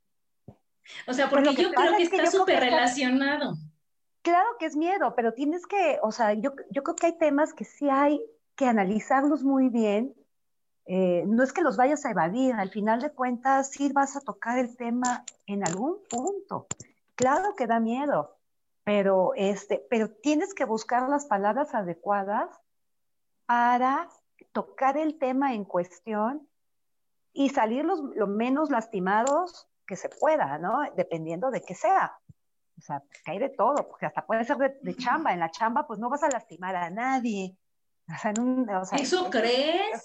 [1.08, 3.56] O sea, porque yo creo que está súper relacionado.
[4.22, 7.54] Claro que es miedo, pero tienes que, o sea, yo, yo creo que hay temas
[7.54, 8.22] que sí hay
[8.56, 10.14] que analizarlos muy bien.
[10.86, 14.22] Eh, no es que los vayas a evadir, al final de cuentas sí vas a
[14.22, 16.68] tocar el tema en algún punto.
[17.16, 18.39] Claro que da miedo,
[18.90, 22.50] pero, este, pero tienes que buscar las palabras adecuadas
[23.46, 24.10] para
[24.52, 26.50] tocar el tema en cuestión
[27.32, 30.80] y salir lo menos lastimados que se pueda, ¿no?
[30.98, 32.18] Dependiendo de qué sea.
[32.80, 35.34] O sea, que hay de todo, porque hasta puede ser de, chamba.
[35.34, 37.56] En la chamba, pues no vas a lastimar a nadie.
[38.12, 40.04] O sea, en un, ¿Eso crees?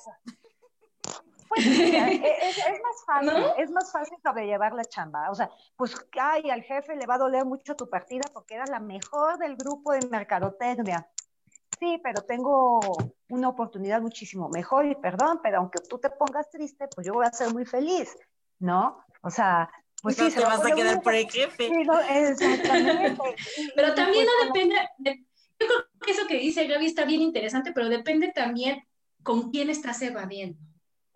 [1.55, 5.31] Pues es, más fácil, es más fácil sobrellevar la chamba.
[5.31, 8.71] O sea, pues, ay, al jefe le va a doler mucho tu partida porque eras
[8.71, 11.09] la mejor del grupo de mercadotecnia
[11.79, 12.81] sí, pero tengo
[13.29, 17.27] una oportunidad muchísimo mejor y perdón, pero aunque tú te pongas triste, pues yo voy
[17.27, 18.17] a ser muy feliz,
[18.59, 19.05] ¿no?
[19.23, 19.71] O sea,
[20.03, 21.69] pues sí, te vas a quedar por el jefe.
[21.69, 23.37] Sí, no, exactamente.
[23.77, 25.27] pero también no pues, depende,
[25.59, 28.87] yo creo que eso que dice Gaby está bien interesante, pero depende también
[29.23, 30.59] con quién estás evadiendo.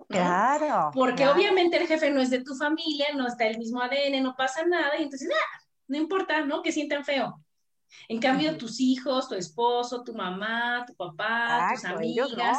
[0.06, 0.90] Claro.
[0.94, 4.34] Porque obviamente el jefe no es de tu familia, no está el mismo ADN, no
[4.36, 6.62] pasa nada, y entonces, ah, no importa, ¿no?
[6.62, 7.44] Que sientan feo.
[8.08, 12.58] En cambio, tus hijos, tu esposo, tu mamá, tu papá, tus amigas.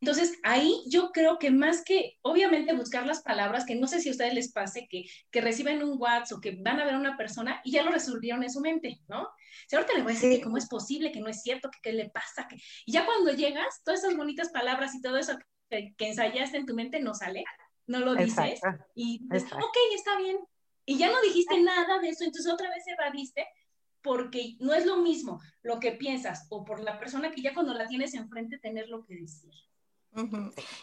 [0.00, 4.08] Entonces, ahí yo creo que más que, obviamente, buscar las palabras, que no sé si
[4.08, 6.98] a ustedes les pase que, que reciben un WhatsApp o que van a ver a
[6.98, 9.28] una persona y ya lo resolvieron en su mente, ¿no?
[9.68, 11.80] Si ahorita le voy a decir que cómo es posible, que no es cierto, que
[11.82, 12.56] qué le pasa, que...
[12.86, 15.36] Y ya cuando llegas, todas esas bonitas palabras y todo eso
[15.70, 17.44] que, ensayaste en tu mente no sale,
[17.86, 18.60] no lo dices.
[18.94, 20.38] Y dices, ok, está bien.
[20.84, 23.46] Y ya no dijiste nada de eso, entonces otra vez evadiste
[24.02, 27.74] porque no es lo mismo lo que piensas o por la persona que ya cuando
[27.74, 29.52] la tienes enfrente tener lo que decir.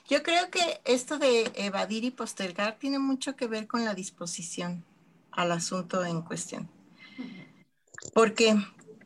[0.07, 4.85] Yo creo que esto de evadir y postergar tiene mucho que ver con la disposición
[5.31, 6.69] al asunto en cuestión.
[8.13, 8.55] Porque,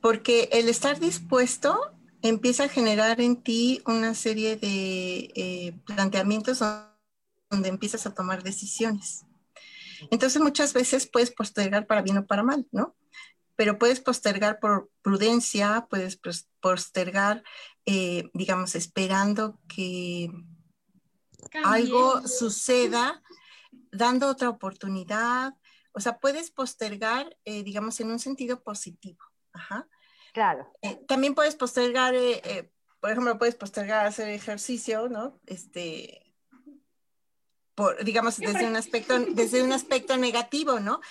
[0.01, 1.91] porque el estar dispuesto
[2.21, 6.59] empieza a generar en ti una serie de eh, planteamientos
[7.49, 9.25] donde empiezas a tomar decisiones.
[10.09, 12.95] Entonces muchas veces puedes postergar para bien o para mal, ¿no?
[13.61, 16.19] pero puedes postergar por prudencia, puedes
[16.61, 17.43] postergar,
[17.85, 20.31] eh, digamos, esperando que
[21.63, 23.21] algo suceda,
[23.91, 25.53] dando otra oportunidad.
[25.91, 29.23] O sea, puedes postergar, eh, digamos, en un sentido positivo.
[29.53, 29.87] Ajá.
[30.33, 30.71] Claro.
[30.81, 32.15] Eh, también puedes postergar,
[32.99, 35.39] por ejemplo, puedes postergar hacer ejercicio, ¿no?
[35.45, 36.35] Este,
[37.75, 41.01] por, digamos, desde un aspecto, desde un aspecto negativo, ¿no?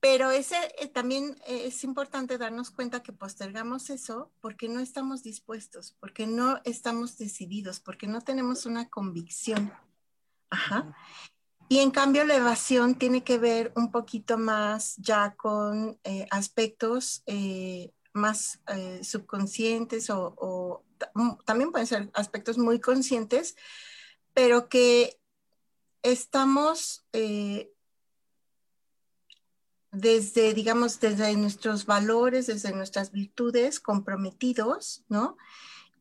[0.00, 5.96] Pero ese eh, también es importante darnos cuenta que postergamos eso porque no estamos dispuestos,
[6.00, 9.72] porque no estamos decididos, porque no tenemos una convicción
[10.52, 10.94] Ajá.
[11.68, 17.22] Y en cambio la evasión tiene que ver un poquito más ya con eh, aspectos
[17.24, 23.56] eh, más eh, subconscientes o, mm, también pueden ser aspectos muy conscientes,
[24.34, 25.18] pero que
[26.02, 27.04] estamos
[29.92, 35.36] desde, digamos, desde nuestros valores, desde nuestras virtudes comprometidos, ¿no?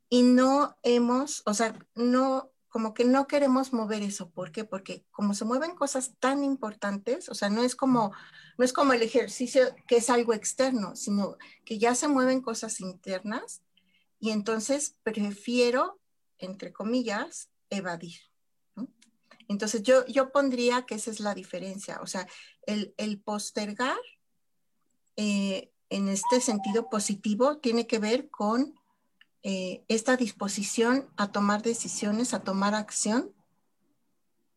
[0.09, 4.29] Y no hemos, o sea, no, como que no queremos mover eso.
[4.29, 4.63] ¿Por qué?
[4.63, 8.13] Porque como se mueven cosas tan importantes, o sea, no es como,
[8.57, 12.79] no es como el ejercicio que es algo externo, sino que ya se mueven cosas
[12.79, 13.61] internas
[14.19, 15.99] y entonces prefiero,
[16.37, 18.21] entre comillas, evadir.
[19.49, 22.25] Entonces yo, yo pondría que esa es la diferencia, o sea,
[22.65, 23.99] el, postergar
[25.17, 28.79] eh, en este sentido positivo tiene que ver con
[29.43, 33.33] eh, esta disposición a tomar decisiones, a tomar acción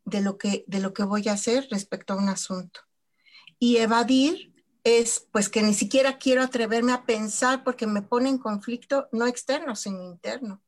[0.05, 2.81] de lo, que, de lo que voy a hacer respecto a un asunto.
[3.59, 4.53] Y evadir
[4.85, 9.27] es pues que ni siquiera quiero atreverme a pensar porque me pone en conflicto no
[9.27, 10.63] externo, sino interno.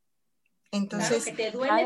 [0.72, 1.26] Entonces,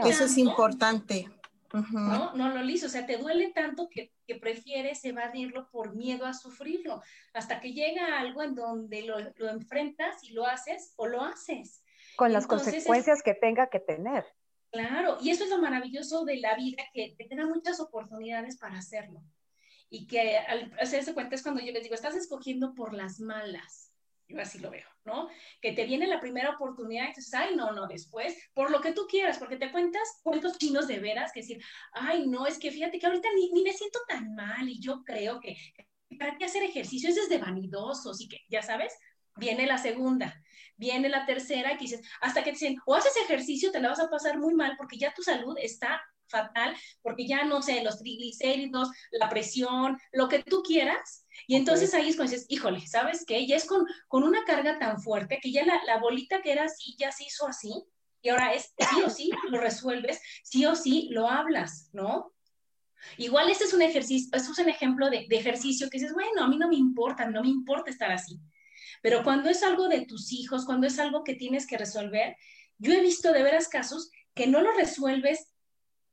[0.04, 1.28] eso es importante.
[1.72, 2.34] ¿no?
[2.34, 6.34] No lo liso, o sea, te duele tanto que, que, prefieres evadirlo por miedo a
[6.34, 7.00] sufrirlo,
[7.32, 11.82] hasta que llega algo en donde lo, lo enfrentas y lo haces o lo haces.
[12.20, 14.24] Con las consecuencias que tenga que tener.
[14.70, 18.78] Claro, y eso es lo maravilloso de la vida, que te da muchas oportunidades para
[18.78, 19.22] hacerlo.
[19.88, 23.90] Y que al hacerse cuenta es cuando yo les digo, estás escogiendo por las malas
[24.30, 25.28] yo así lo veo, ¿no?
[25.60, 28.92] Que te viene la primera oportunidad y dices, ay, no, no, después, por lo que
[28.92, 32.70] tú quieras, porque te cuentas cuentos chinos de veras, que decir, ay, no, es que
[32.70, 35.56] fíjate que ahorita ni, ni me siento tan mal y yo creo que,
[36.18, 37.10] ¿para qué hacer ejercicio?
[37.10, 38.96] Eso es de vanidosos y que, ya sabes,
[39.36, 40.42] viene la segunda,
[40.76, 44.00] viene la tercera y dices, hasta que te dicen, o haces ejercicio, te la vas
[44.00, 47.98] a pasar muy mal porque ya tu salud está fatal, porque ya no sé, los
[47.98, 53.24] triglicéridos, la presión, lo que tú quieras, y entonces ahí es cuando dices, híjole, ¿sabes
[53.26, 53.46] qué?
[53.46, 56.64] Ya es con, con una carga tan fuerte que ya la, la, bolita que era
[56.64, 57.84] así, ya se hizo así,
[58.22, 62.32] y ahora es sí o sí lo resuelves, sí o sí lo hablas, ¿no?
[63.16, 66.48] Igual este es un ejercicio, es un ejemplo de, de ejercicio que dices, bueno, a
[66.48, 68.38] mí no me importa, no me importa estar así.
[69.00, 72.36] Pero cuando es algo de tus hijos, cuando es algo que tienes que resolver,
[72.78, 75.52] yo he visto de veras casos que no lo resuelves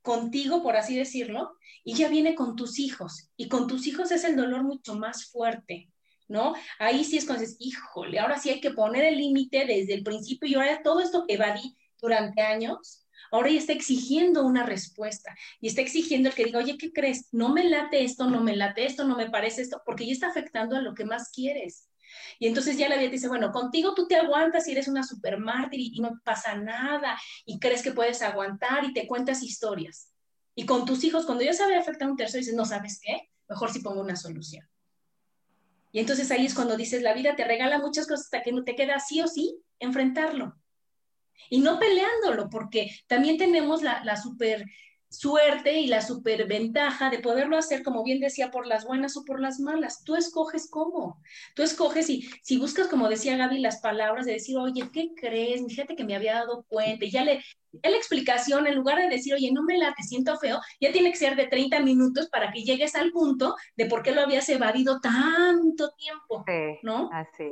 [0.01, 3.29] contigo, por así decirlo, y ya viene con tus hijos.
[3.35, 5.89] Y con tus hijos es el dolor mucho más fuerte,
[6.27, 6.53] ¿no?
[6.79, 10.03] Ahí sí es cuando dices, híjole, ahora sí hay que poner el límite desde el
[10.03, 15.35] principio y ahora todo esto que evadí durante años, ahora ya está exigiendo una respuesta
[15.59, 17.27] y está exigiendo el que diga, oye, ¿qué crees?
[17.31, 20.27] No me late esto, no me late esto, no me parece esto, porque ya está
[20.27, 21.89] afectando a lo que más quieres.
[22.39, 25.03] Y entonces ya la vida te dice, bueno, contigo tú te aguantas y eres una
[25.03, 30.11] super mártir y, no pasa nada y crees que puedes aguantar y te cuentas historias.
[30.55, 33.29] Y con tus hijos, cuando ya sabe afectar a un tercero, dices, no sabes qué,
[33.47, 34.67] mejor si pongo una solución.
[35.91, 38.63] Y entonces ahí es cuando dices, la vida te regala muchas cosas hasta que no
[38.63, 40.55] te queda sí o sí enfrentarlo.
[41.49, 44.65] Y no peleándolo, porque también tenemos la, la super
[45.09, 49.39] suerte y la superventaja de poderlo hacer, como bien decía, por las buenas o por
[49.39, 50.03] las malas.
[50.03, 51.21] Tú escoges cómo.
[51.55, 55.65] Tú escoges y si buscas, como decía Gaby, las palabras de decir, oye, ¿qué crees?
[55.67, 57.05] Fíjate que me había dado cuenta.
[57.05, 60.37] Y ya le, la explicación, en lugar de decir, oye, no me la te siento
[60.37, 64.03] feo, ya tiene que ser de 30 minutos para que llegues al punto de por
[64.03, 66.43] qué lo habías evadido tanto tiempo.
[66.45, 67.09] Sí, ¿no?
[67.11, 67.51] Así.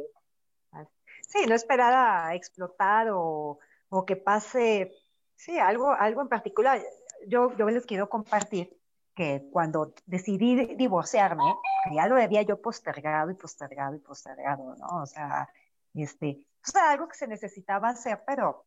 [1.28, 4.92] Sí, no esperar a explotar o, o que pase,
[5.36, 6.80] sí, algo, algo en particular
[7.28, 8.78] yo, yo les quiero compartir
[9.16, 11.56] que cuando decidí divorciarme,
[11.94, 14.88] ya lo había yo postergado y postergado y postergado, ¿no?
[15.02, 15.50] O sea,
[15.94, 18.66] este, o sea, algo que se necesitaba hacer, pero,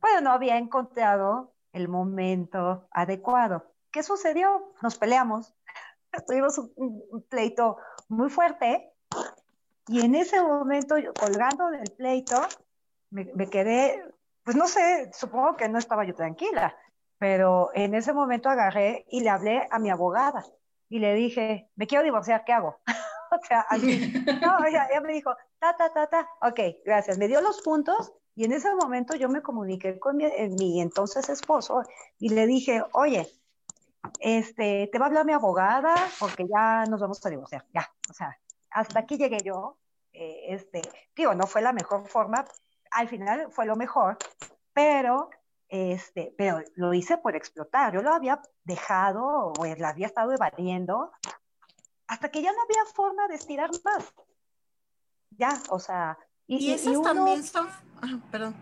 [0.00, 3.70] bueno, no había encontrado el momento adecuado.
[3.90, 4.72] ¿Qué sucedió?
[4.82, 5.54] Nos peleamos,
[6.26, 7.76] tuvimos un, pleito
[8.08, 8.90] muy fuerte
[9.86, 12.40] y en ese momento, colgando del pleito,
[13.10, 14.02] me, me quedé,
[14.44, 16.74] pues no sé, supongo que no estaba yo tranquila,
[17.18, 20.44] pero en ese momento agarré y le hablé a mi abogada
[20.88, 22.78] y le dije, me quiero divorciar, ¿qué hago?
[23.30, 24.12] o sea, así,
[24.42, 28.44] no, ella, me dijo, ta, ta, ta, ta, ok, gracias, me dio los puntos y
[28.44, 30.26] en ese momento yo me comuniqué con mi,
[30.58, 31.82] mi entonces esposo
[32.18, 33.28] y le dije, oye,
[34.20, 38.14] este, te va a hablar mi abogada porque ya nos vamos a divorciar, ya, o
[38.14, 38.38] sea,
[38.70, 39.76] hasta aquí llegué yo,
[40.12, 40.82] eh, este,
[41.16, 42.44] digo, no fue la mejor forma,
[42.92, 44.16] al final fue lo mejor,
[44.72, 45.30] pero
[45.68, 47.94] este, pero lo hice por explotar.
[47.94, 51.12] Yo lo había dejado o lo había estado evadiendo
[52.06, 54.14] hasta que ya no había forma de estirar más.
[55.30, 56.18] Ya, o sea.
[56.46, 57.68] Y, y, también son.
[58.30, 58.54] perdón.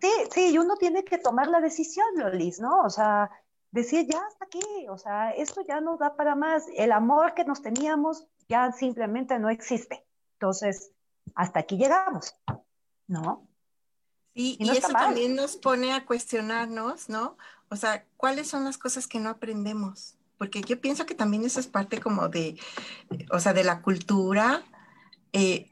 [0.00, 2.80] Sí, sí, y uno tiene que tomar la decisión, Lolis, ¿no?
[2.82, 3.30] O sea,
[3.70, 7.44] decir, ya hasta aquí, o sea, esto ya no da para más, el amor que
[7.44, 10.06] nos teníamos ya simplemente no existe.
[10.34, 10.92] Entonces,
[11.34, 12.34] hasta aquí llegamos,
[13.06, 13.47] ¿no?
[14.38, 17.36] Y, y eso también nos pone a cuestionarnos, ¿no?
[17.70, 20.14] O sea, ¿cuáles son las cosas que no aprendemos?
[20.38, 22.56] Porque yo pienso que también eso es parte como de,
[23.32, 24.62] o sea, de la cultura,
[25.32, 25.68] eh,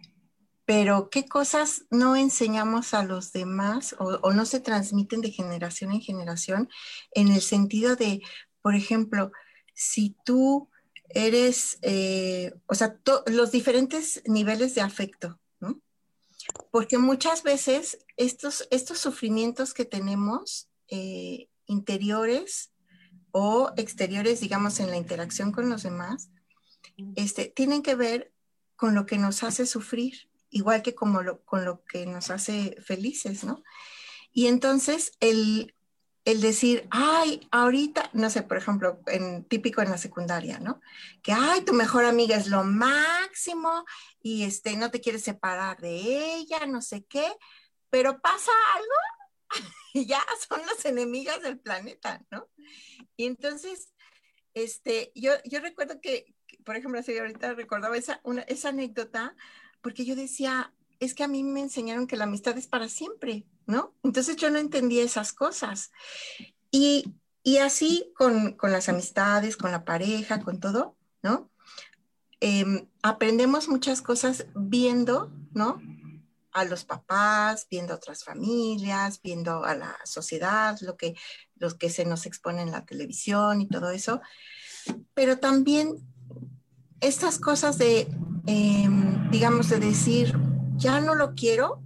[0.64, 6.00] pero qué cosas no enseñamos a los demás o, no se transmiten de generación en
[6.00, 6.68] generación
[7.12, 8.20] en el sentido de,
[8.62, 9.30] por ejemplo,
[9.74, 10.68] si tú
[11.10, 15.38] eres, eh, o sea, los diferentes niveles de afecto.
[16.70, 22.72] Porque muchas veces estos, estos sufrimientos que tenemos eh, interiores
[23.30, 26.30] o exteriores, digamos, en la interacción con los demás,
[27.14, 28.32] este, tienen que ver
[28.76, 33.44] con lo que nos hace sufrir, igual que como con lo que nos hace felices,
[33.44, 33.62] ¿no?
[34.32, 35.75] Y entonces el,
[36.26, 39.00] el decir, ay, ahorita, no sé, por ejemplo,
[39.48, 40.80] típico en la secundaria, ¿no?
[41.22, 43.84] Que, ay, tu mejor amiga es lo máximo
[44.20, 47.32] y este, no te quieres separar de ella, no sé qué,
[47.90, 49.50] pero pasa algo
[49.94, 52.48] y ya son las enemigas del planeta, ¿no?
[53.16, 53.94] Y entonces,
[54.52, 59.36] este, yo, yo recuerdo que, por ejemplo, ahorita recordaba esa, una, esa anécdota,
[59.80, 63.46] porque yo decía, es que a mí me enseñaron que la amistad es para siempre,
[63.66, 63.94] ¿no?
[64.02, 65.90] Entonces yo no entendía esas cosas.
[66.70, 67.12] Y,
[67.62, 71.50] así con, las amistades, con la pareja, con todo, ¿no?
[72.40, 75.80] Em, aprendemos muchas cosas viendo, ¿no?
[76.52, 81.14] A los papás, viendo a otras familias, viendo a la sociedad, lo que,
[81.78, 84.20] que se nos expone en la televisión y todo eso.
[85.14, 85.96] Pero también
[87.00, 88.08] estas cosas de,
[88.46, 90.36] em, digamos, de decir,
[90.76, 91.85] ya no lo quiero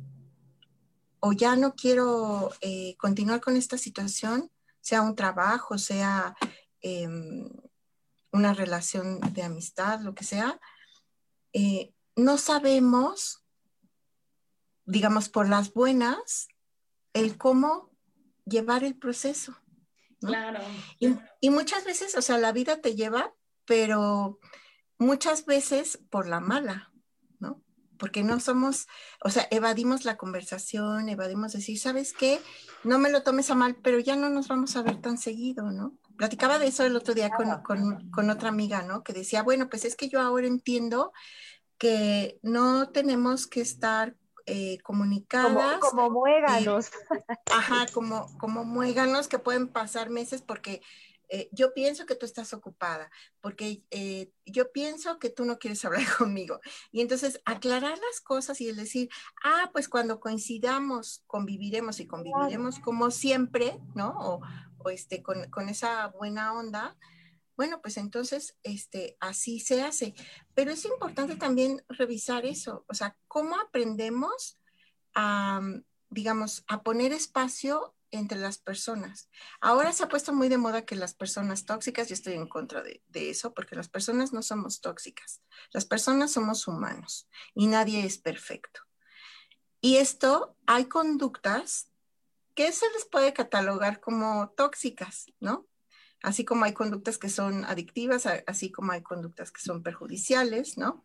[1.20, 4.50] o ya no quiero eh, continuar con esta situación,
[4.80, 6.34] sea un trabajo, sea
[6.80, 7.48] em,
[8.32, 10.60] una relación de amistad, lo que sea,
[11.52, 13.44] eh, no sabemos,
[14.84, 16.48] digamos, por las buenas,
[17.12, 17.90] el cómo
[18.46, 19.56] llevar el proceso.
[20.20, 20.60] Claro.
[20.98, 23.32] y, muchas veces, o sea, la vida te lleva,
[23.64, 24.38] pero
[24.98, 26.89] muchas veces por la mala
[28.00, 28.88] porque no somos,
[29.22, 32.40] o sea, evadimos la conversación, evadimos decir, ¿sabes qué?
[32.82, 35.70] No me lo tomes a mal, pero ya no nos vamos a ver tan seguido,
[35.70, 35.98] ¿no?
[36.16, 39.04] Platicaba de eso el otro día con, otra amiga, ¿no?
[39.04, 41.12] Que decía, bueno, pues es que yo ahora entiendo
[41.76, 45.78] que no tenemos que estar eh, comunicadas.
[45.78, 46.90] Como, como muéganos.
[47.52, 50.80] ajá, como, como muéganos que pueden pasar meses porque
[51.32, 53.08] eh, yo pienso que tú estás ocupada,
[53.40, 56.60] porque eh, yo pienso que tú no quieres hablar conmigo.
[56.90, 59.08] Y entonces aclarar las cosas y el decir,
[59.44, 64.14] ah, pues cuando coincidamos, conviviremos y conviviremos como siempre, ¿no?
[64.18, 66.96] O, este, con, esa buena onda.
[67.54, 70.14] Bueno, pues entonces este, así se hace.
[70.54, 74.58] Pero es importante también revisar eso, o sea, cómo aprendemos
[75.14, 75.60] a,
[76.08, 79.30] digamos, a poner espacio entre las personas.
[79.60, 82.82] Ahora se ha puesto muy de moda que las personas tóxicas, yo estoy en contra
[82.82, 85.42] de, eso, porque las personas no somos tóxicas,
[85.72, 88.80] las personas somos humanos y nadie es perfecto.
[89.80, 91.90] Y esto, hay conductas
[92.54, 95.66] que se les puede catalogar como tóxicas, ¿no?
[96.22, 101.04] Así como hay conductas que son adictivas, así como hay conductas que son perjudiciales, ¿no?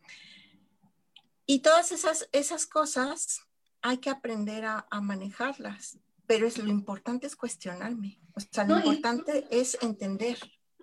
[1.45, 3.41] Y todas esas, esas cosas
[3.81, 8.19] hay que aprender a, a manejarlas pero es lo importante es cuestionarme.
[8.35, 10.37] O sea, lo importante es entender.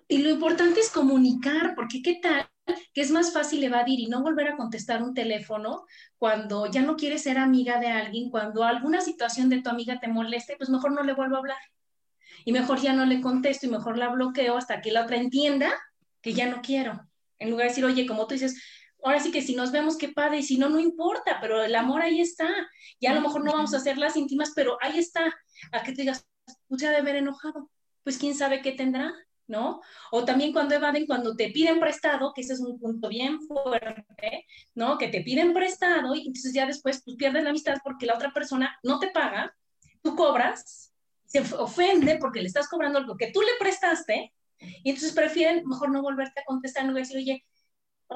[0.07, 2.47] Y lo importante es comunicar, porque qué tal
[2.93, 5.85] que es más fácil evadir y no volver a contestar un teléfono
[6.17, 10.07] cuando ya no quieres ser amiga de alguien, cuando alguna situación de tu amiga te
[10.07, 11.57] moleste, pues mejor no le vuelvo a hablar.
[12.45, 15.73] Y mejor ya no le contesto y mejor la bloqueo hasta que la otra entienda
[16.21, 17.07] que ya no quiero.
[17.39, 18.61] En lugar de decir, oye, como tú dices,
[19.03, 21.75] ahora sí que si nos vemos, qué padre, y si no, no importa, pero el
[21.75, 22.49] amor ahí está.
[22.99, 25.33] Ya a lo mejor no vamos a hacer las íntimas, pero ahí está.
[25.71, 26.25] A que te digas,
[26.69, 27.69] usted de haber enojado,
[28.03, 29.13] pues quién sabe qué tendrá,
[29.47, 29.81] ¿no?
[30.11, 34.45] O también cuando evaden, cuando te piden prestado, que ese es un punto bien fuerte,
[34.75, 34.97] ¿no?
[34.97, 38.31] Que te piden prestado y entonces ya después tú pierdes la amistad porque la otra
[38.31, 39.55] persona no te paga,
[40.01, 40.93] tú cobras,
[41.25, 45.91] se ofende porque le estás cobrando algo que tú le prestaste y entonces prefieren mejor
[45.91, 47.45] no volverte a contestar, no decir, oye,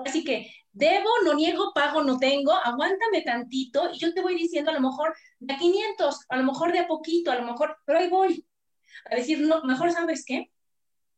[0.05, 4.71] Así que debo, no niego, pago, no tengo, aguántame tantito y yo te voy diciendo
[4.71, 7.77] a lo mejor de a 500, a lo mejor de a poquito, a lo mejor,
[7.85, 8.45] pero ahí voy.
[9.09, 10.51] A decir, no, mejor sabes qué,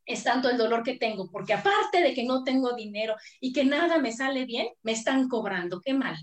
[0.06, 3.66] es tanto el dolor que tengo, porque aparte de que no tengo dinero y que
[3.66, 6.18] nada me sale bien, me están cobrando, qué mal.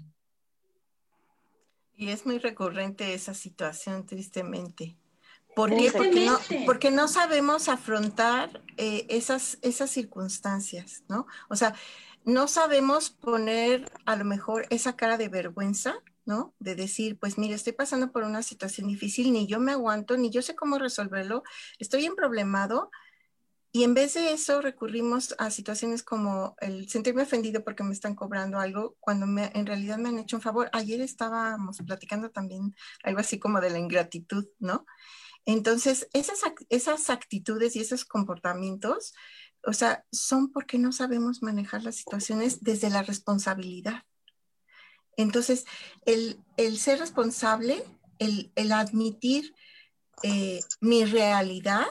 [1.95, 4.99] Y es muy recurrente esa situación, tristemente,
[5.57, 5.91] ¿Por qué?
[5.91, 11.27] Porque no, porque no sabemos afrontar eh, esas, esas circunstancias, ¿no?
[11.49, 11.75] O sea,
[12.27, 16.55] no sabemos poner a lo mejor esa cara de vergüenza, ¿no?
[16.59, 20.31] De decir, pues mire, estoy pasando por una situación difícil, ni yo me aguanto, ni
[20.31, 21.45] yo sé cómo resolverlo,
[21.79, 22.91] estoy en problemado.
[23.71, 28.17] Y en vez de eso recurrimos a situaciones como el sentirme ofendido porque me están
[28.17, 30.69] cobrando algo cuando en realidad me han hecho un favor.
[30.73, 32.75] Ayer estábamos platicando también
[33.05, 34.85] algo así como de la ingratitud, ¿no?
[35.45, 39.15] Entonces, esas, esas actitudes y esos comportamientos,
[39.67, 44.05] o sea, son porque no sabemos manejar las situaciones desde la responsabilidad.
[45.17, 45.67] Entonces,
[46.05, 46.39] el,
[46.79, 47.85] ser responsable,
[48.19, 49.55] el, admitir
[50.23, 51.87] eh, mi realidad,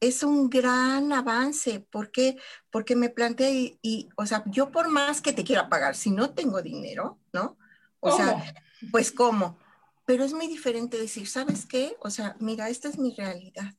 [0.00, 1.80] es un gran avance.
[1.90, 2.36] ¿Por qué?
[2.70, 6.34] Porque me planteé y, o sea, yo por más que te quiera pagar, si no
[6.34, 7.56] tengo dinero, ¿no?
[8.00, 8.54] O sea,
[8.92, 9.58] pues ¿cómo?
[10.04, 11.96] Pero es muy diferente decir, ¿sabes qué?
[12.00, 13.72] O sea, mira, esta es mi realidad.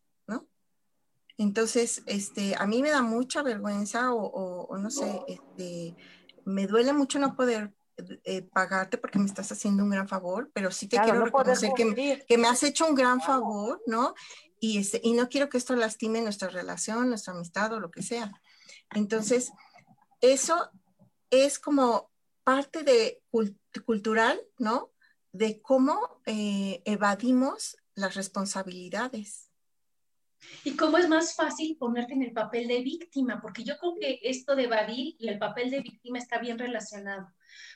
[1.40, 5.96] Entonces, este, a mí me da mucha vergüenza o, no sé, este,
[6.44, 7.74] me duele mucho no poder
[8.26, 12.26] eh, pagarte porque me estás haciendo un gran favor, pero sí te quiero reconocer que,
[12.28, 14.16] que, me has hecho un gran favor, ¿no?
[14.60, 18.02] Y, este, y no quiero que esto lastime nuestra relación, nuestra amistad o lo que
[18.02, 18.34] sea.
[18.92, 19.54] Entonces,
[20.20, 20.70] eso
[21.30, 22.12] es como
[22.44, 23.22] parte de
[23.86, 24.92] cultural, ¿no?
[25.32, 29.49] De cómo eh, evadimos las responsabilidades.
[30.64, 34.20] Y cómo es más fácil ponerte en el papel de víctima, porque yo creo que
[34.24, 37.32] esto de evadir y el papel de víctima está bien relacionado.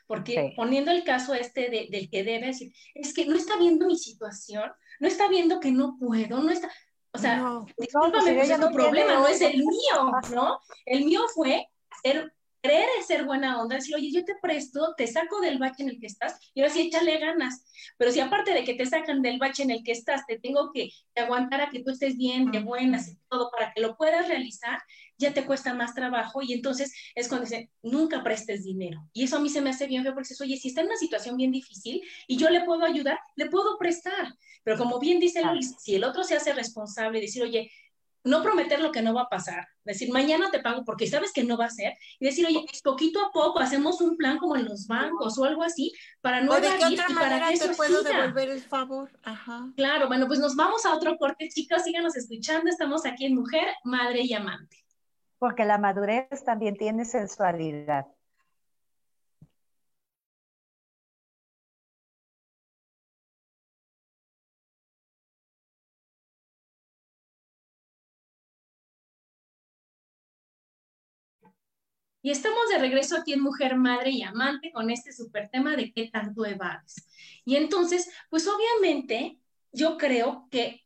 [0.07, 3.97] Porque poniendo el caso este del que debe decir, es que no está viendo mi
[3.97, 6.70] situación, no está viendo que no puedo, no está,
[7.11, 10.59] o sea, no, discúlpame, pues es tu problema, no es el mío, ¿no?
[10.86, 11.68] El mío fue
[12.03, 12.34] ser,
[12.72, 15.99] en ser buena onda, decir, oye, yo te presto, te saco del bache en el
[15.99, 17.66] que estás, y ahora sí échale ganas.
[17.97, 20.72] Pero si aparte de que te sacan del bache en el que estás, te tengo
[20.74, 24.28] que, aguantar a que tú estés bien, de buenas y todo, para que lo puedas
[24.28, 24.80] realizar,
[25.18, 29.07] ya te cuesta más trabajo y entonces es cuando dice, nunca prestes dinero.
[29.14, 30.88] Y eso a mí se me hace bien feo porque dices, oye, si está en
[30.88, 34.34] una situación bien difícil y yo le puedo ayudar, le puedo prestar.
[34.64, 37.70] Pero como bien dice Luis, si el otro se hace responsable decir, oye,
[38.24, 41.43] no prometer lo que no va a pasar, decir, mañana te pago porque sabes que
[41.43, 44.65] no va a ser, y decir, oye, poquito a poco hacemos un plan como en
[44.65, 48.61] los bancos o algo así, para no evadir y para que te puedo devolver el
[48.61, 49.11] favor.
[49.24, 49.71] Ajá.
[49.76, 53.67] Claro, bueno, pues nos vamos a otro corte, chicos, síganos escuchando, estamos aquí en Mujer,
[53.84, 54.84] Madre y Amante
[55.43, 58.05] porque la madurez también tiene sensualidad.
[72.24, 75.91] Y estamos de regreso aquí en Mujer, Madre y Amante con este súper tema de
[75.91, 77.05] qué tanto evades.
[77.43, 79.38] Y entonces, pues obviamente
[79.74, 80.84] yo creo que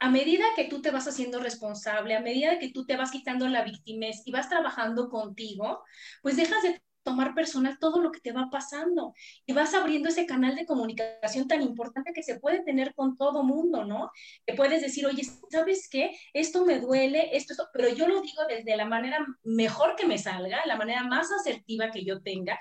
[0.00, 3.46] a medida que tú te vas haciendo responsable, a medida que tú te vas quitando
[3.46, 5.84] la victimez y vas trabajando contigo,
[6.20, 9.14] pues dejas de tomar personal todo lo que te va pasando
[9.46, 13.42] y vas abriendo ese canal de comunicación tan importante que se puede tener con todo
[13.42, 14.10] mundo, ¿no?
[14.46, 16.16] Que puedes decir, oye, ¿sabes qué?
[16.32, 20.18] Esto me duele, esto, esto, pero yo lo digo desde la manera mejor que me
[20.18, 22.58] salga, la manera más asertiva que yo tenga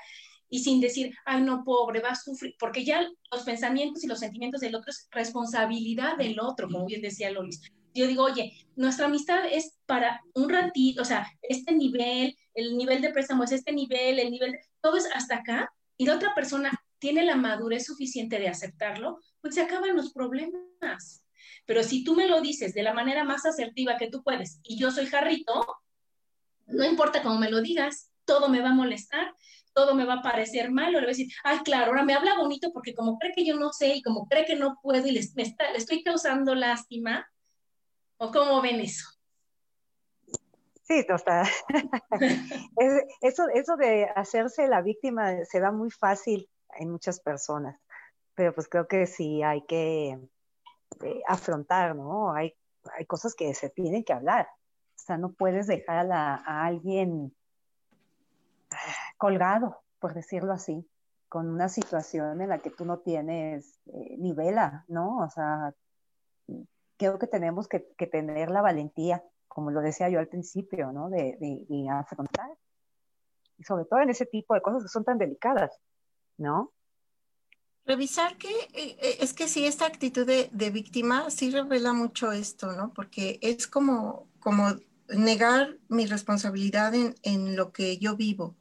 [0.49, 4.19] y sin decir, ay, no, pobre, va a sufrir, porque ya los pensamientos y los
[4.19, 7.61] sentimientos del otro es responsabilidad del otro, como bien decía Lolis.
[7.93, 13.01] Yo digo, oye, nuestra amistad es para un ratito, o sea, este nivel, el nivel
[13.01, 16.71] de préstamo es este nivel, el nivel, todo es hasta acá, y la otra persona
[16.99, 21.23] tiene la madurez suficiente de aceptarlo, pues se acaban los problemas.
[21.65, 24.77] Pero si tú me lo dices de la manera más asertiva que tú puedes, y
[24.77, 25.65] yo soy jarrito,
[26.67, 29.33] no importa cómo me lo digas, todo me va a molestar
[29.73, 32.35] todo me va a parecer malo, le voy a decir, ay, claro, ahora me habla
[32.35, 35.11] bonito porque como cree que yo no sé y como cree que no puedo y
[35.11, 37.25] le, estoy causando lástima,
[38.21, 39.09] ¿o cómo ven eso?
[40.83, 41.47] Sí, total.
[43.21, 46.47] eso, eso de hacerse la víctima se da muy fácil
[46.77, 47.79] en muchas personas,
[48.35, 50.19] pero pues creo que sí hay que
[51.03, 52.33] eh, afrontar, ¿no?
[52.33, 52.55] Hay,
[52.97, 54.47] hay cosas que se tienen que hablar.
[54.95, 57.33] O sea, no puedes dejar a alguien
[59.17, 60.87] colgado, por decirlo así,
[61.27, 65.17] con una situación en la que tú no tienes eh, nivela, ¿no?
[65.19, 65.73] O sea,
[67.01, 71.09] creo que tenemos que, tener la valentía, como lo decía yo al principio, ¿no?
[71.09, 71.35] De,
[71.89, 72.51] afrontar.
[73.57, 75.71] Y sobre todo en ese tipo de cosas que son tan delicadas,
[76.37, 76.71] ¿no?
[77.85, 82.71] Revisar que eh, eh, es que sí, esta actitud de, víctima sí revela mucho esto,
[82.73, 82.93] ¿no?
[82.93, 84.75] Porque es como, como
[85.09, 88.55] negar mi responsabilidad en, en lo que yo vivo,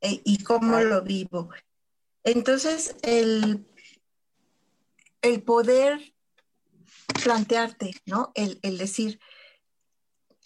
[0.00, 1.48] eh, y cómo lo vivo.
[2.24, 3.64] Entonces, el,
[5.22, 6.11] el poder
[7.12, 8.32] plantearte, ¿no?
[8.34, 9.20] El, el decir,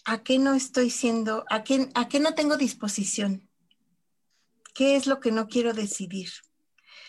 [0.04, 3.50] ¿a qué no estoy siendo, a qué, a qué no tengo disposición?
[4.74, 6.28] ¿Qué es lo que no quiero decidir?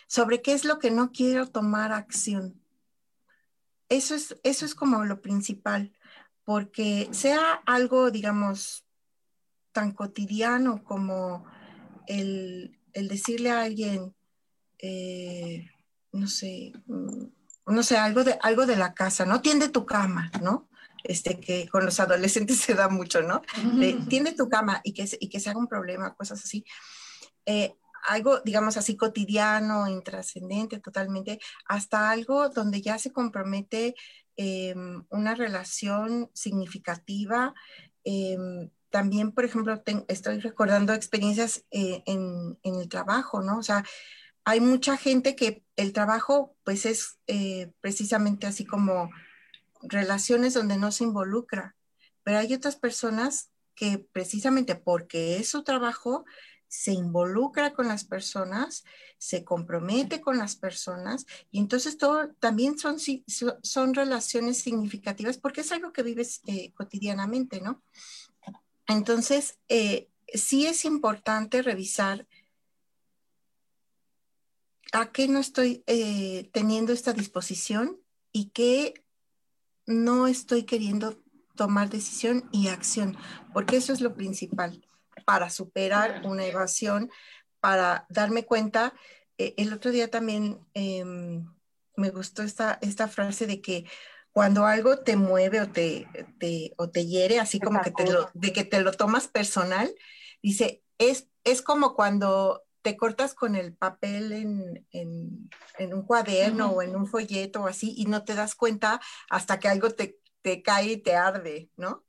[0.08, 2.62] ¿Sobre qué es lo que no quiero tomar acción?
[3.90, 5.94] Eso es, eso es como lo principal,
[6.44, 8.86] porque sea algo, digamos,
[9.72, 11.46] tan cotidiano como
[12.08, 14.16] el, el decirle a alguien,
[14.80, 15.70] eh,
[16.12, 17.26] no sé, mm,
[17.68, 19.42] no sé, algo de, algo de la casa, ¿no?
[19.42, 20.68] Tiende tu cama, ¿no?
[21.04, 23.42] Este, que con los adolescentes se da mucho, ¿no?
[24.10, 26.66] tiende tu cama y que, y que se haga un problema, cosas así.
[27.46, 27.74] Eh,
[28.08, 33.96] algo, digamos así, cotidiano, intrascendente totalmente, hasta algo donde ya se compromete
[34.38, 37.54] em, una relación significativa.
[38.04, 43.60] Em, también, por ejemplo, estoy recordando experiencias eh, en, en, el trabajo, ¿no?
[43.60, 43.84] O sea,
[44.48, 49.12] hay mucha gente que el trabajo pues es eh, precisamente así como
[49.82, 51.76] relaciones donde no se involucra,
[52.24, 56.24] pero hay otras personas que precisamente porque es su trabajo
[56.70, 58.86] se involucra con las personas,
[59.18, 63.00] se compromete con las personas y entonces todo también son,
[63.64, 67.82] son relaciones significativas porque es algo que vives eh, cotidianamente, ¿no?
[68.88, 72.26] Entonces, eh, sí es importante revisar
[74.94, 78.00] a qué no estoy eh, teniendo esta disposición
[78.32, 79.06] y qué
[79.86, 81.22] no estoy queriendo
[81.56, 83.18] tomar decisión y acción,
[83.54, 84.86] porque eso es lo principal
[85.26, 87.10] para superar una evasión,
[87.60, 88.94] para darme cuenta.
[89.38, 91.46] Eh, el otro día también em,
[91.96, 93.86] me gustó esta, esta frase de que
[94.32, 96.08] cuando algo te mueve o te,
[96.78, 99.92] o te hiere, así como que te lo, de que te lo tomas personal,
[100.44, 105.50] dice, es, es como cuando te cortas con el papel en,
[105.92, 109.68] un cuaderno o en un folleto o así y no te das cuenta hasta que
[109.68, 110.22] algo te,
[110.64, 112.06] cae y te arde, ¿no?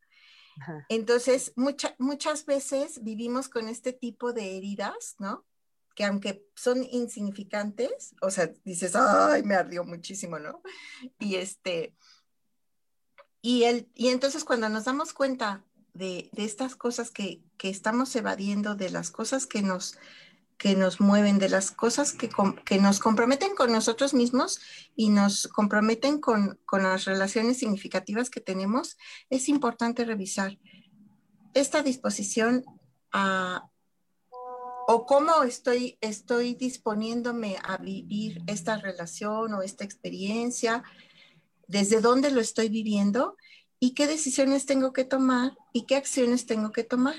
[0.88, 5.44] Entonces, muchas veces vivimos con este tipo de heridas, ¿no?
[5.96, 10.62] Que aunque son insignificantes, o sea, dices, ay, me ardió muchísimo, ¿no?
[11.18, 11.96] Y este,
[13.42, 18.76] y, el, y entonces cuando nos damos cuenta de, estas cosas que, que, estamos evadiendo,
[18.76, 19.98] de las cosas que nos
[20.58, 22.28] que nos mueven, de las cosas que,
[22.64, 24.60] que nos comprometen con nosotros mismos
[24.96, 28.98] y nos comprometen con, con, las relaciones significativas que tenemos,
[29.30, 30.58] es importante revisar
[31.54, 32.64] esta disposición
[33.12, 33.70] a,
[34.88, 40.82] o cómo estoy, estoy disponiéndome a vivir esta relación o esta experiencia,
[41.68, 43.36] desde dónde lo estoy viviendo
[43.78, 47.18] y qué decisiones tengo que tomar y qué acciones tengo que tomar.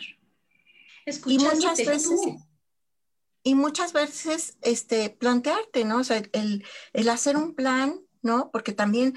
[1.25, 2.19] y muchas veces
[3.43, 5.99] y muchas veces este, plantearte, ¿no?
[5.99, 8.49] O sea, el, el hacer un plan, ¿no?
[8.51, 9.15] Porque también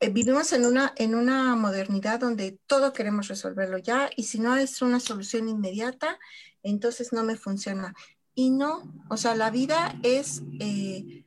[0.00, 4.56] eh, vivimos en una, en una modernidad donde todo queremos resolverlo ya y si no
[4.56, 6.18] es una solución inmediata,
[6.62, 7.94] entonces no me funciona.
[8.34, 11.24] Y no, o sea, la vida es, eh,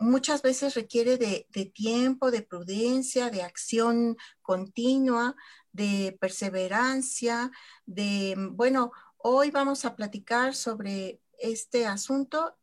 [0.00, 5.34] muchas veces requiere de, de tiempo, de prudencia, de acción continua,
[5.72, 7.50] de perseverancia,
[7.86, 8.92] de, bueno,
[9.28, 12.56] Hoy vamos a platicar sobre este asunto.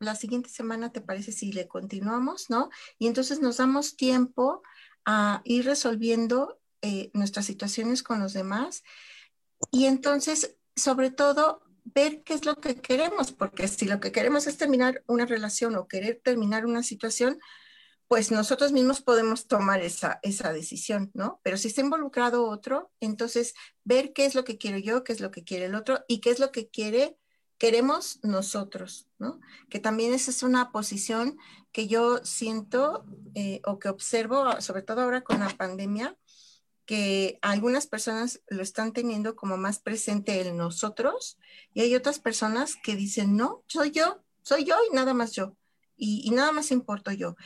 [0.00, 2.68] La siguiente semana, ¿te parece si le continuamos, no?
[2.98, 4.64] Y entonces nos damos tiempo
[5.04, 8.82] a ir resolviendo eh, nuestras situaciones con los demás.
[9.70, 14.48] Y entonces, sobre todo, ver qué es lo que queremos, porque si lo que queremos
[14.48, 17.38] es terminar una relación o querer terminar una situación,
[18.10, 21.40] pues nosotros mismos podemos tomar esa, esa decisión, ¿no?
[21.44, 23.54] Pero si está involucrado otro, entonces
[23.84, 26.20] ver qué es lo que quiero yo, qué es lo que quiere el otro y
[26.20, 27.16] qué es lo que quiere,
[27.56, 29.40] queremos nosotros, ¿no?
[29.68, 31.38] Que también esa es una posición
[31.70, 33.04] que yo siento
[33.36, 36.18] eh, o que observo, sobre todo ahora con la pandemia,
[36.86, 41.38] que algunas personas lo están teniendo como más presente el nosotros
[41.74, 45.56] y hay otras personas que dicen, no, soy yo, soy yo y nada más yo.
[46.02, 47.36] Y nada más importo yo.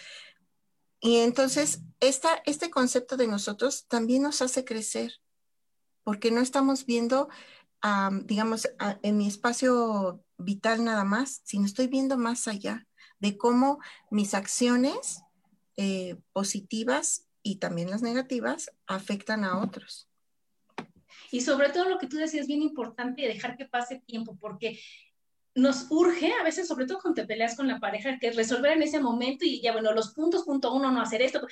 [1.05, 5.12] Y entonces, esta, este concepto de nosotros también nos hace crecer,
[6.02, 7.28] porque no estamos viendo,
[8.22, 8.70] digamos,
[9.02, 12.86] en mi espacio vital nada más, sino estoy viendo más allá
[13.18, 13.80] de cómo
[14.11, 15.20] mis acciones
[15.76, 20.09] eh, positivas y también las negativas afectan a otros.
[21.30, 24.80] Y sobre todo lo que tú decías, bien importante, dejar que pase tiempo, porque
[25.55, 28.82] nos urge, a veces, sobre todo cuando te peleas con la pareja, que resolver en
[28.82, 31.46] ese momento y ya, bueno, los puntos, punto uno, no hacer esto,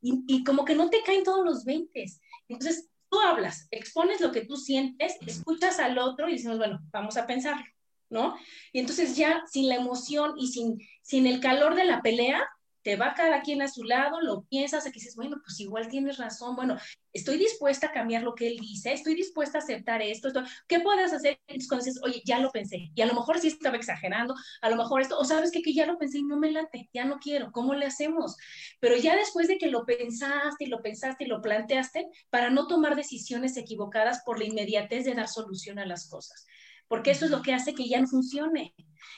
[0.00, 2.04] y, como que no te caen todos los 20.
[2.48, 7.16] Entonces, tú hablas, expones lo que tú sientes, escuchas al otro y decimos, bueno, vamos
[7.16, 7.64] a pensarlo,
[8.10, 8.36] ¿no?
[8.72, 12.48] Y entonces ya sin la emoción y sin, sin el calor de la pelea,
[12.82, 16.16] te va cada quien a su lado, lo piensas, y dices, bueno, pues igual tienes
[16.16, 16.76] razón, bueno,
[17.12, 20.28] estoy dispuesta a cambiar lo que él dice, estoy dispuesta a aceptar esto,
[20.66, 21.40] ¿qué puedes hacer?
[21.68, 24.76] Cuando dices, oye, ya lo pensé, y a lo mejor sí estaba exagerando, a lo
[24.76, 27.18] mejor esto, o sabes que, que ya lo pensé y no me late, ya no
[27.18, 28.36] quiero, ¿cómo le hacemos?
[28.80, 32.66] Pero ya después de que lo pensaste y lo pensaste y lo planteaste, para no
[32.66, 36.46] tomar decisiones equivocadas por la inmediatez de dar solución a las cosas,
[36.86, 38.74] porque eso es lo que hace que ya no funcione,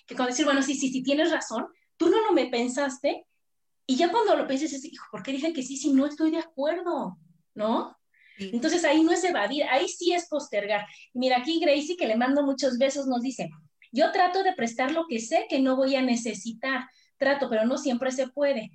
[0.06, 3.26] que cuando decir, bueno, sí, sí, sí, tienes razón, tú no lo me pensaste,
[3.90, 6.30] y ya cuando lo piensas, es, hijo, ¿por qué dije que sí si no estoy
[6.30, 7.18] de acuerdo?
[7.54, 7.98] ¿No?
[8.38, 10.86] Entonces ahí no es evadir, ahí sí es postergar.
[11.12, 13.50] Mira, aquí Gracie, que le mando muchos besos, nos dice,
[13.90, 17.78] yo trato de prestar lo que sé que no voy a necesitar, trato, pero no
[17.78, 18.70] siempre se puede.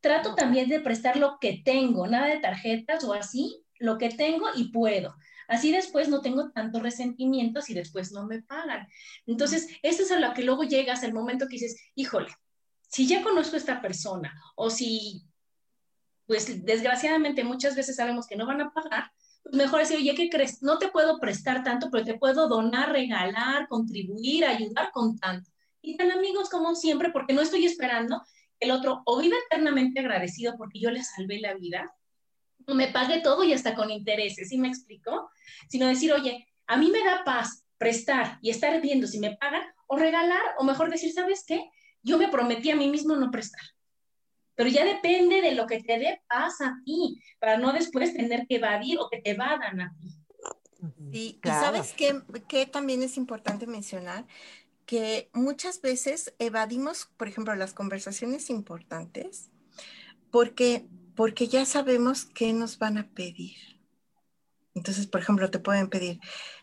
[0.00, 4.48] Trato también de prestar lo que tengo, nada de tarjetas o así, lo que tengo
[4.56, 5.14] y puedo.
[5.46, 8.88] Así después no tengo tantos resentimientos y después no me pagan.
[9.24, 12.32] Entonces, eso es a lo que luego llegas, el momento que dices, híjole,
[12.88, 15.22] si ya conozco a esta persona o si,
[16.26, 19.12] pues desgraciadamente muchas veces sabemos que no van a pagar,
[19.42, 20.62] pues mejor decir, oye, ¿qué crees?
[20.62, 25.50] No te puedo prestar tanto, pero te puedo donar, regalar, contribuir, ayudar con tanto.
[25.80, 28.22] Y tan amigos como siempre, porque no estoy esperando
[28.60, 31.94] el otro o viva eternamente agradecido porque yo le salvé la vida,
[32.66, 35.30] o me pague todo y hasta con intereses, ¿sí me explico?
[35.68, 39.62] Sino decir, oye, a mí me da paz prestar y estar viendo si me pagan,
[39.86, 41.70] o regalar, o mejor decir, ¿sabes qué?
[42.08, 43.60] Yo me prometí a mí mismo no prestar.
[44.54, 48.46] Pero ya depende de lo que te dé paz a ti, para no después tener
[48.48, 50.16] que evadir o que te vadan a ti.
[51.12, 54.26] y sabes que, también es importante mencionar
[54.84, 59.50] que muchas veces evadimos, por ejemplo, las conversaciones importantes
[60.30, 63.56] porque, porque ya sabemos qué nos van a pedir.
[64.74, 66.20] Entonces, por ejemplo, te pueden pedir,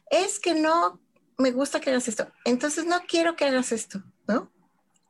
[0.10, 1.00] es que no
[1.38, 4.52] me gusta que hagas esto, entonces no quiero que hagas esto, ¿no?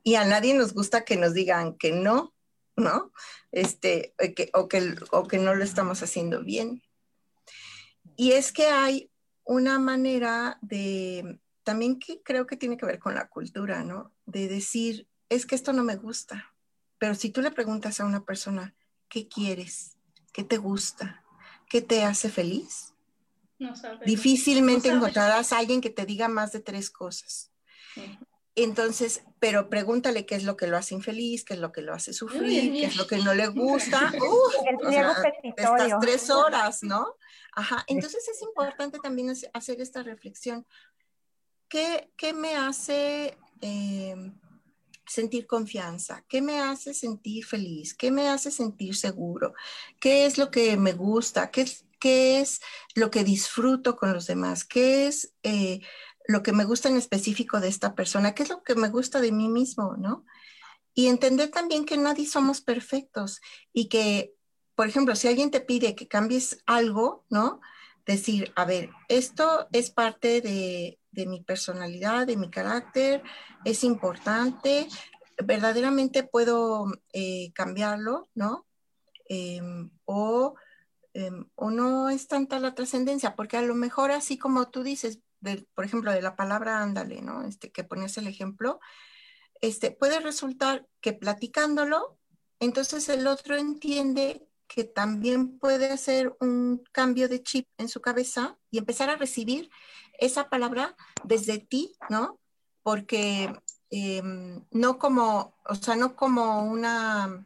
[0.05, 2.31] Y a nadie nos gusta que nos digan que no,
[2.77, 3.11] ¿no?
[3.51, 6.83] Este, que, o, que, o que no lo estamos haciendo bien.
[8.15, 9.09] Y es que hay
[9.43, 14.13] una manera de, también que creo que tiene que ver con la cultura, ¿no?
[14.27, 16.53] De decir, es que esto no me gusta.
[16.99, 18.75] Pero si tú le preguntas a una persona,
[19.09, 19.97] ¿qué quieres?
[20.31, 21.23] ¿Qué te gusta?
[21.67, 22.93] ¿Qué te hace feliz?
[24.05, 27.51] Difícilmente encontrarás a alguien que te diga más de tres cosas.
[28.55, 31.93] Entonces, pero pregúntale qué es lo que lo hace infeliz, qué es lo que lo
[31.93, 34.13] hace sufrir, qué es lo que no le gusta.
[34.25, 34.87] Uh,
[35.43, 37.15] estas tres horas, ¿no?
[37.53, 37.83] Ajá.
[37.87, 40.65] Entonces es importante también hacer esta reflexión.
[41.67, 44.39] ¿Qué, me hace em,
[45.05, 46.23] sentir confianza?
[46.29, 47.93] ¿Qué me hace sentir feliz?
[47.93, 49.53] ¿Qué me hace sentir seguro?
[49.99, 51.51] ¿Qué es lo que me gusta?
[51.51, 51.65] ¿Qué,
[51.99, 52.61] qué es
[52.93, 54.63] lo que disfruto con los demás?
[54.63, 55.81] ¿Qué es eh,
[56.27, 59.21] lo que me gusta en específico de esta persona, qué es lo que me gusta
[59.21, 60.25] de mí mismo, ¿no?
[60.93, 63.41] Y entender también que nadie somos perfectos
[63.73, 64.33] y que,
[64.75, 67.59] por ejemplo, si alguien te pide que cambies algo, ¿no?
[68.05, 73.23] Decir, a ver, esto es parte de, mi personalidad, de mi carácter,
[73.65, 74.87] es importante,
[75.43, 78.65] verdaderamente puedo eh, cambiarlo, ¿no?
[79.27, 80.55] Em, o,
[81.13, 85.19] em, o no es tanta la trascendencia, porque a lo mejor así como tú dices,
[85.73, 87.43] por ejemplo, de la palabra ándale, ¿no?
[87.45, 88.79] Este, que ponías el ejemplo,
[89.61, 92.17] este, puede resultar que platicándolo,
[92.59, 98.57] entonces el otro entiende que también puede hacer un cambio de chip en su cabeza
[98.71, 99.69] y empezar a recibir
[100.19, 102.39] esa palabra desde ti, ¿no?
[102.83, 103.53] Porque
[103.89, 107.45] em, no como, o sea, no como una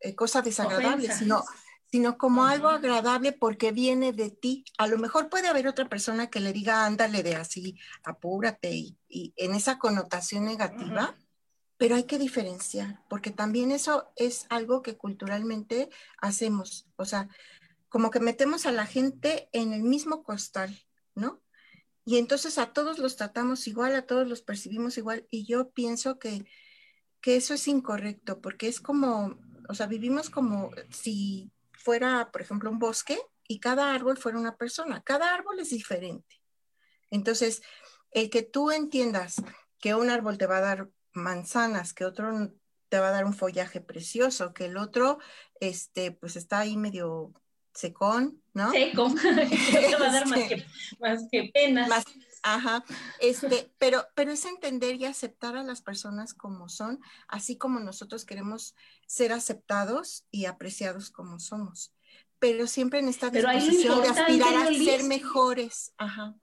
[0.00, 1.44] eh, cosa desagradable, sino
[1.96, 4.66] sino como algo agradable porque viene de ti.
[4.76, 8.70] A lo mejor puede haber otra persona que le diga, ándale de así, apúrate
[9.08, 11.16] y, en esa connotación negativa,
[11.78, 15.88] pero hay que diferenciar, porque también eso es algo que culturalmente
[16.20, 17.30] hacemos, o sea,
[17.88, 20.78] como que metemos a la gente en el mismo costal,
[21.14, 21.40] ¿no?
[22.04, 26.18] Y entonces a todos los tratamos igual, a todos los percibimos igual, y yo pienso
[26.18, 26.44] que,
[27.22, 31.52] que eso es incorrecto, porque es como, o sea, vivimos como si
[31.86, 33.16] fuera, por ejemplo, un bosque
[33.46, 35.04] y cada árbol fuera una persona.
[35.04, 36.42] Cada árbol es diferente.
[37.12, 37.62] Entonces,
[38.10, 39.36] el que tú entiendas
[39.78, 42.50] que un árbol te va a dar manzanas, que otro
[42.88, 45.20] te va a dar un follaje precioso, que el otro,
[45.60, 47.32] este, pues está ahí medio
[47.72, 48.72] secón, ¿no?
[48.72, 50.66] Seco, te va a dar más que,
[50.98, 52.04] más que penas.
[52.54, 52.84] Ajá,
[53.20, 58.24] este, pero, pero es entender y aceptar a las personas como son, así como nosotros
[58.24, 58.74] queremos
[59.06, 61.92] ser aceptados y apreciados como somos.
[62.38, 65.92] Pero siempre en esta disposición de aspirar a ser mejores.
[65.96, 66.34] Ajá.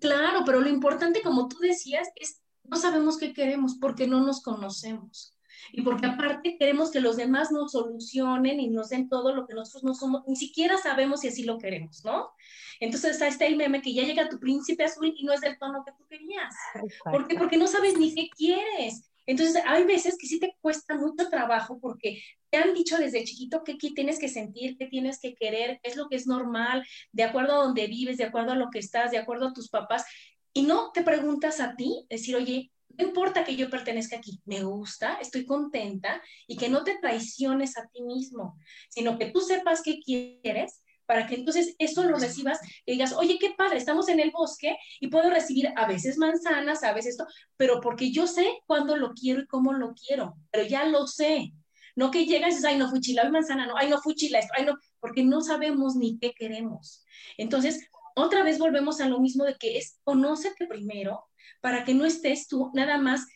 [0.00, 4.42] Claro, pero lo importante, como tú decías, es no sabemos qué queremos porque no nos
[4.42, 5.34] conocemos.
[5.72, 9.54] Y porque aparte queremos que los demás nos solucionen y nos den todo lo que
[9.54, 12.30] nosotros no somos, ni siquiera sabemos si así lo queremos, ¿no?
[12.80, 15.84] Entonces está este meme que ya llega tu príncipe azul y no es del tono
[15.84, 16.54] que tú querías.
[17.04, 17.36] ¿Por qué?
[17.36, 19.10] Porque no sabes ni qué quieres.
[19.26, 23.62] Entonces hay veces que sí te cuesta mucho trabajo porque te han dicho desde chiquito
[23.64, 27.22] qué, tienes que sentir, qué tienes que querer, qué es lo que es normal, de
[27.22, 30.04] acuerdo a donde vives, de acuerdo a lo que estás, de acuerdo a tus papás.
[30.52, 34.62] Y no te preguntas a ti, decir, oye, no importa que yo pertenezca aquí, me
[34.62, 39.82] gusta, estoy contenta y que no te traiciones a ti mismo, sino que tú sepas
[39.82, 44.20] qué quieres para que entonces eso lo recibas y digas, oye, qué padre, estamos en
[44.20, 47.26] el bosque y puedo recibir a veces manzanas, a veces esto,
[47.56, 51.52] pero porque yo sé cuándo lo quiero y cómo lo quiero, pero ya lo sé.
[51.96, 54.38] No que llegas y dices, ay, no fui chila, manzana, no, ay, no fui chila
[54.38, 57.04] esto, ay, no, porque no sabemos ni qué queremos.
[57.36, 57.80] Entonces,
[58.14, 61.29] otra vez volvemos a lo mismo de que es conócete primero
[61.60, 63.26] para que no estés tú nada más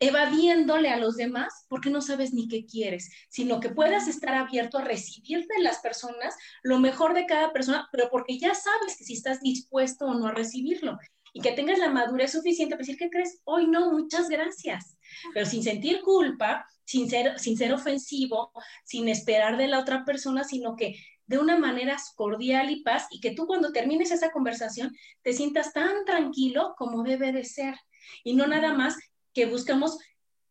[0.00, 4.78] evadiéndole a los demás porque no sabes ni qué quieres, sino que puedas estar abierto
[4.78, 9.04] a recibir de las personas lo mejor de cada persona, pero porque ya sabes que
[9.04, 10.98] si estás dispuesto o no a recibirlo
[11.32, 13.40] y que tengas la madurez suficiente para decir, ¿qué crees?
[13.44, 14.96] Hoy no, muchas gracias,
[15.32, 18.52] pero sin sentir culpa, sin ser, sin ser ofensivo,
[18.84, 20.96] sin esperar de la otra persona, sino que
[21.26, 25.72] de una manera cordial y paz y que tú cuando termines esa conversación te sientas
[25.72, 27.74] tan tranquilo como debe de ser
[28.22, 28.96] y no nada más
[29.32, 29.98] que buscamos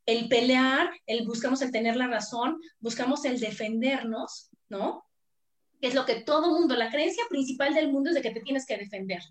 [0.06, 5.06] el pelear, el buscamos el tener la razón, buscamos el defendernos, ¿no?
[5.80, 8.42] Que es lo que todo mundo, la creencia principal del mundo es de que te
[8.42, 9.22] tienes que defender.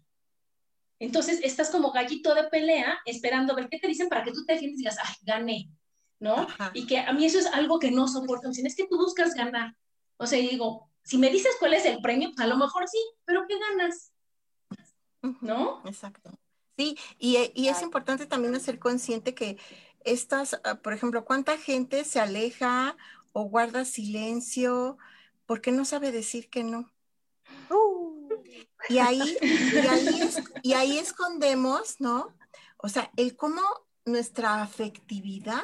[0.98, 4.44] Entonces estás como gallito de pelea esperando a ver qué te dicen para que tú
[4.46, 5.68] te defiendas y digas, ay, gané,
[6.20, 6.46] ¿no?
[6.74, 8.48] Y que a mí eso es algo que no soporto.
[8.50, 9.74] Es que tú buscas ganar.
[10.16, 12.98] O sea, digo, si me dices cuál es el premio, pues a lo mejor sí,
[13.24, 14.12] pero ¿qué ganas?
[15.40, 15.82] ¿No?
[15.84, 16.30] Exacto.
[16.76, 19.58] Sí, y, y es importante también ser consciente que
[20.04, 22.96] estas, ah, por ejemplo, cuánta gente se aleja
[23.32, 24.98] o guarda silencio
[25.46, 26.90] porque no sabe decir que no.
[27.70, 28.28] Uh.
[28.88, 30.30] Y, ahí, y, ahí
[30.62, 32.34] y ahí escondemos, ¿no?
[32.78, 33.62] O sea, el cómo
[34.04, 35.62] nuestra afectividad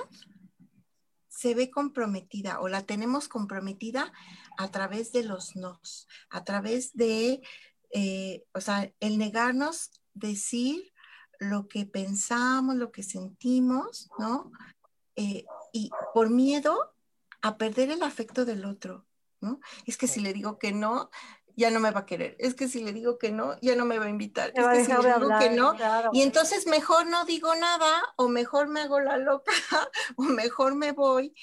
[1.39, 4.13] se ve comprometida o la tenemos comprometida
[4.57, 7.43] a través de los nos, a través de,
[7.93, 10.93] eh, o sea, el negarnos decir
[11.39, 14.51] lo que pensamos, lo que sentimos, ¿no?
[15.15, 16.93] Eh, y por miedo
[17.41, 19.07] a perder el afecto del otro,
[19.41, 19.61] ¿no?
[19.87, 21.09] Es que si le digo que no,
[21.59, 22.37] ya no me va a querer.
[22.39, 24.53] Es que si le digo que no, ya no me va a invitar.
[24.55, 25.75] Es que si le digo que no,
[26.13, 29.53] y entonces mejor no digo nada, o mejor me hago la loca,
[30.17, 31.35] o mejor me voy,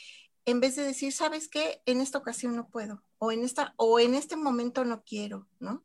[0.46, 1.82] en vez de decir, ¿sabes qué?
[1.86, 5.84] En esta ocasión no puedo, o en esta, o en este momento no quiero, ¿no?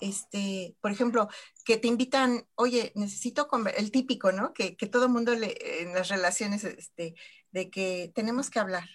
[0.00, 1.28] este, por ejemplo,
[1.64, 4.52] que te invitan, oye, necesito comer, el típico, ¿no?
[4.52, 7.14] Que, que todo mundo le, en las relaciones, este,
[7.52, 8.88] de que tenemos que hablar.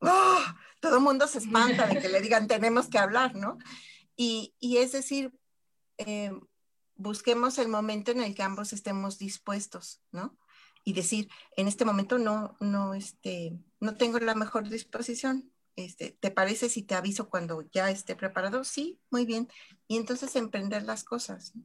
[0.00, 0.44] ¡Oh!
[0.80, 3.58] Todo mundo se espanta de que le digan tenemos que hablar, ¿no?
[4.16, 5.32] Y, es decir,
[5.98, 6.32] eh,
[6.94, 10.36] busquemos el momento en el que ambos estemos dispuestos, ¿no?
[10.84, 16.30] Y decir, en este momento no, no, este, no tengo la mejor disposición, este, ¿te
[16.30, 18.64] parece si te aviso cuando ya esté preparado?
[18.64, 19.48] Sí, muy bien.
[19.86, 21.52] Y entonces emprender las cosas.
[21.54, 21.64] No,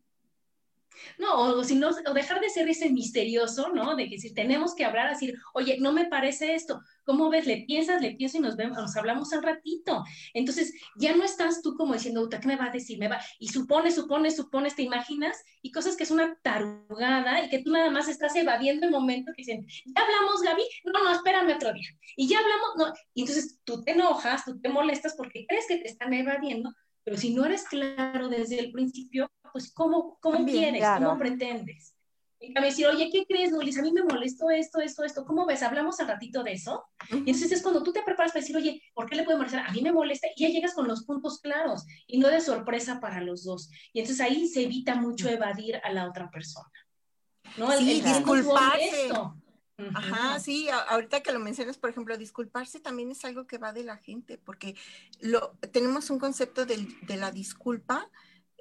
[1.34, 3.96] o, si no, o dejar de ser ese misterioso, ¿no?
[3.96, 7.48] De que si tenemos que hablar, decir, oye, no me parece esto, ¿cómo ves?
[7.48, 10.04] Le piensas, le pienso y nos vemos, nos hablamos al ratito.
[10.34, 12.98] Entonces, ya no estás tú como diciendo, ¿qué me va a decir?
[13.00, 17.50] Me va, y supone, supone, supones, te imaginas, y cosas que es una tarugada y
[17.50, 20.64] que tú nada más estás evadiendo el momento que dicen, ¿ya hablamos, Gaby?
[20.86, 21.90] No, no, espérame otro día.
[22.16, 22.94] Y ya hablamos, no.
[23.14, 26.74] Y entonces tú te enojas, tú te molestas porque crees que te están evadiendo,
[27.04, 30.84] pero si no eres claro desde el principio, pues ¿cómo, cómo quieres?
[30.98, 31.96] ¿Cómo pretendes?
[32.44, 33.78] Y me decir, oye, ¿qué crees, Luis?
[33.78, 35.26] A mí me molestó esto, esto, esto.
[35.26, 35.62] ¿Cómo ves?
[35.62, 36.84] Hablamos al ratito de eso.
[37.12, 39.68] Y entonces es cuando tú te preparas para decir, oye, ¿por qué le puede molestar?
[39.68, 40.28] A mí me molesta.
[40.36, 43.70] Y ya llegas con los puntos claros y no de sorpresa para los dos.
[43.94, 46.72] Y entonces ahí se evita mucho evadir a la otra persona.
[47.58, 47.72] ¿no?
[47.78, 49.10] sí, disculparse.
[49.96, 53.84] Ajá, sí, ahorita que lo mencionas, por ejemplo, disculparse también es algo que va de
[53.84, 54.76] la gente, porque
[55.20, 58.10] lo, tenemos un concepto de, de la disculpa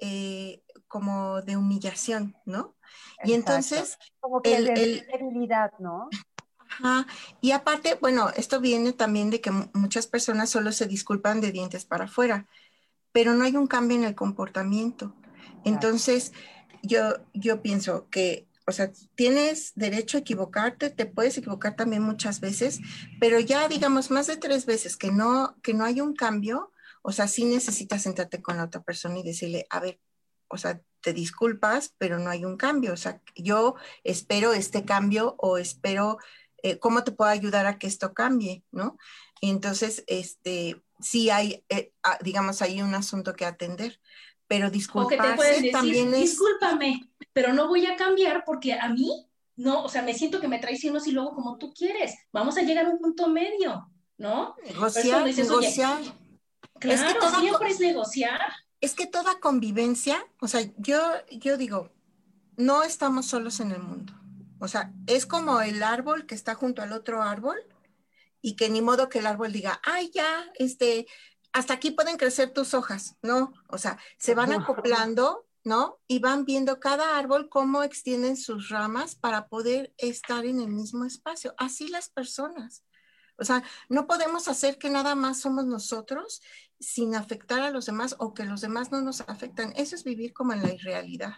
[0.03, 2.75] eh, como de humillación, ¿no?
[3.23, 3.99] Y entonces...
[4.19, 6.09] Como que el, de debilidad, ¿no?
[6.57, 7.05] Ajá.
[7.39, 11.85] Y aparte, bueno, esto viene también de que muchas personas solo se disculpan de dientes
[11.85, 12.47] para afuera,
[13.11, 15.13] pero no hay un cambio en el comportamiento.
[15.65, 16.33] Entonces,
[16.81, 22.39] yo, yo pienso que, o sea, tienes derecho a equivocarte, te puedes equivocar también muchas
[22.39, 22.79] veces,
[23.19, 27.11] pero ya digamos más de tres veces que no, que no hay un cambio, o
[27.11, 29.99] sea, sí necesitas sentarte con la otra persona y decirle, a ver,
[30.47, 32.93] o sea, te disculpas, pero no hay un cambio.
[32.93, 36.19] O sea, yo espero este cambio o espero
[36.63, 38.63] eh, ¿cómo te puedo ayudar a que esto cambie?
[38.71, 38.97] ¿No?
[39.43, 43.99] entonces, este, sí hay, eh, ah, digamos, hay un asunto que atender,
[44.51, 46.31] pero disculparse también es...
[46.31, 49.25] Discúlpame, pero no voy a cambiar porque a mí,
[49.55, 52.15] no, o sea, me siento que me traicionas y luego como tú quieres.
[52.33, 54.57] Vamos a llegar a un punto medio, ¿no?
[54.65, 56.01] Negociar, negociar.
[56.81, 58.41] Claro, es que todo, siempre es negociar.
[58.81, 60.99] Es que toda convivencia, o sea, yo,
[61.29, 61.89] yo digo,
[62.57, 64.11] no estamos solos en el mundo.
[64.59, 67.57] O sea, es como el árbol que está junto al otro árbol
[68.41, 71.07] y que ni modo que el árbol diga, ay, ya, este,
[71.53, 73.53] hasta aquí pueden crecer tus hojas, ¿no?
[73.67, 75.99] O sea, se van acoplando, ¿no?
[76.07, 81.05] Y van viendo cada árbol cómo extienden sus ramas para poder estar en el mismo
[81.05, 81.53] espacio.
[81.57, 82.83] Así las personas.
[83.37, 86.41] O sea, no podemos hacer que nada más somos nosotros
[86.79, 89.73] sin afectar a los demás o que los demás no nos afectan.
[89.75, 91.33] Eso es vivir como en la irrealidad.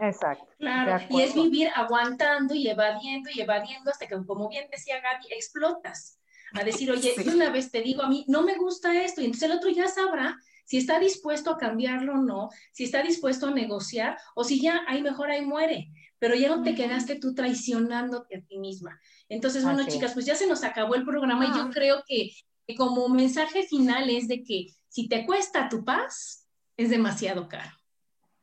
[0.00, 0.46] Exacto.
[0.58, 5.32] Claro, y es vivir aguantando y evadiendo y evadiendo hasta que, como bien decía Gaby,
[5.32, 6.18] explotas.
[6.54, 9.50] A decir, oye, una vez te digo a mí, no me gusta esto, y entonces
[9.50, 13.50] el otro ya sabrá si está dispuesto a cambiarlo o no, si está dispuesto a
[13.50, 15.88] negociar, o si ya, ahí mejor ahí muere,
[16.18, 19.00] pero ya no te quedaste tú traicionándote a ti misma.
[19.30, 22.32] Entonces, bueno, chicas, pues ya se nos acabó el programa y yo creo que,
[22.66, 26.46] que como mensaje final es de que si te cuesta tu paz,
[26.76, 27.76] es demasiado caro,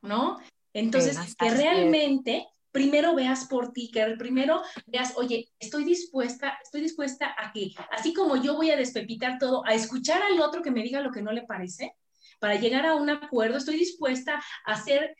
[0.02, 0.40] ¿no?
[0.74, 7.34] Entonces, que realmente primero veas por ti, que primero veas, oye, estoy dispuesta, estoy dispuesta
[7.38, 10.84] a que, así como yo voy a despepitar todo, a escuchar al otro que me
[10.84, 11.96] diga lo que no le parece,
[12.38, 15.16] para llegar a un acuerdo, estoy dispuesta a ser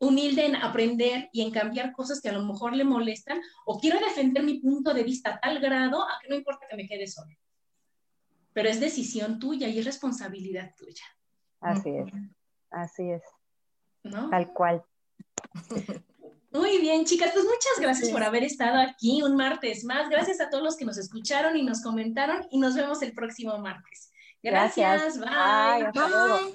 [0.00, 4.00] humilde en aprender y en cambiar cosas que a lo mejor le molestan, o quiero
[4.00, 7.06] defender mi punto de vista a tal grado a que no importa que me quede
[7.06, 7.38] sola
[8.52, 11.04] pero es decisión tuya y es responsabilidad tuya.
[11.60, 12.12] Así es,
[12.70, 13.22] así es.
[14.02, 14.30] ¿No?
[14.30, 14.82] Tal cual.
[16.50, 20.08] Muy bien, chicas, pues muchas gracias por haber estado aquí un martes más.
[20.08, 23.58] Gracias a todos los que nos escucharon y nos comentaron y nos vemos el próximo
[23.58, 24.10] martes.
[24.42, 26.54] Gracias, bye.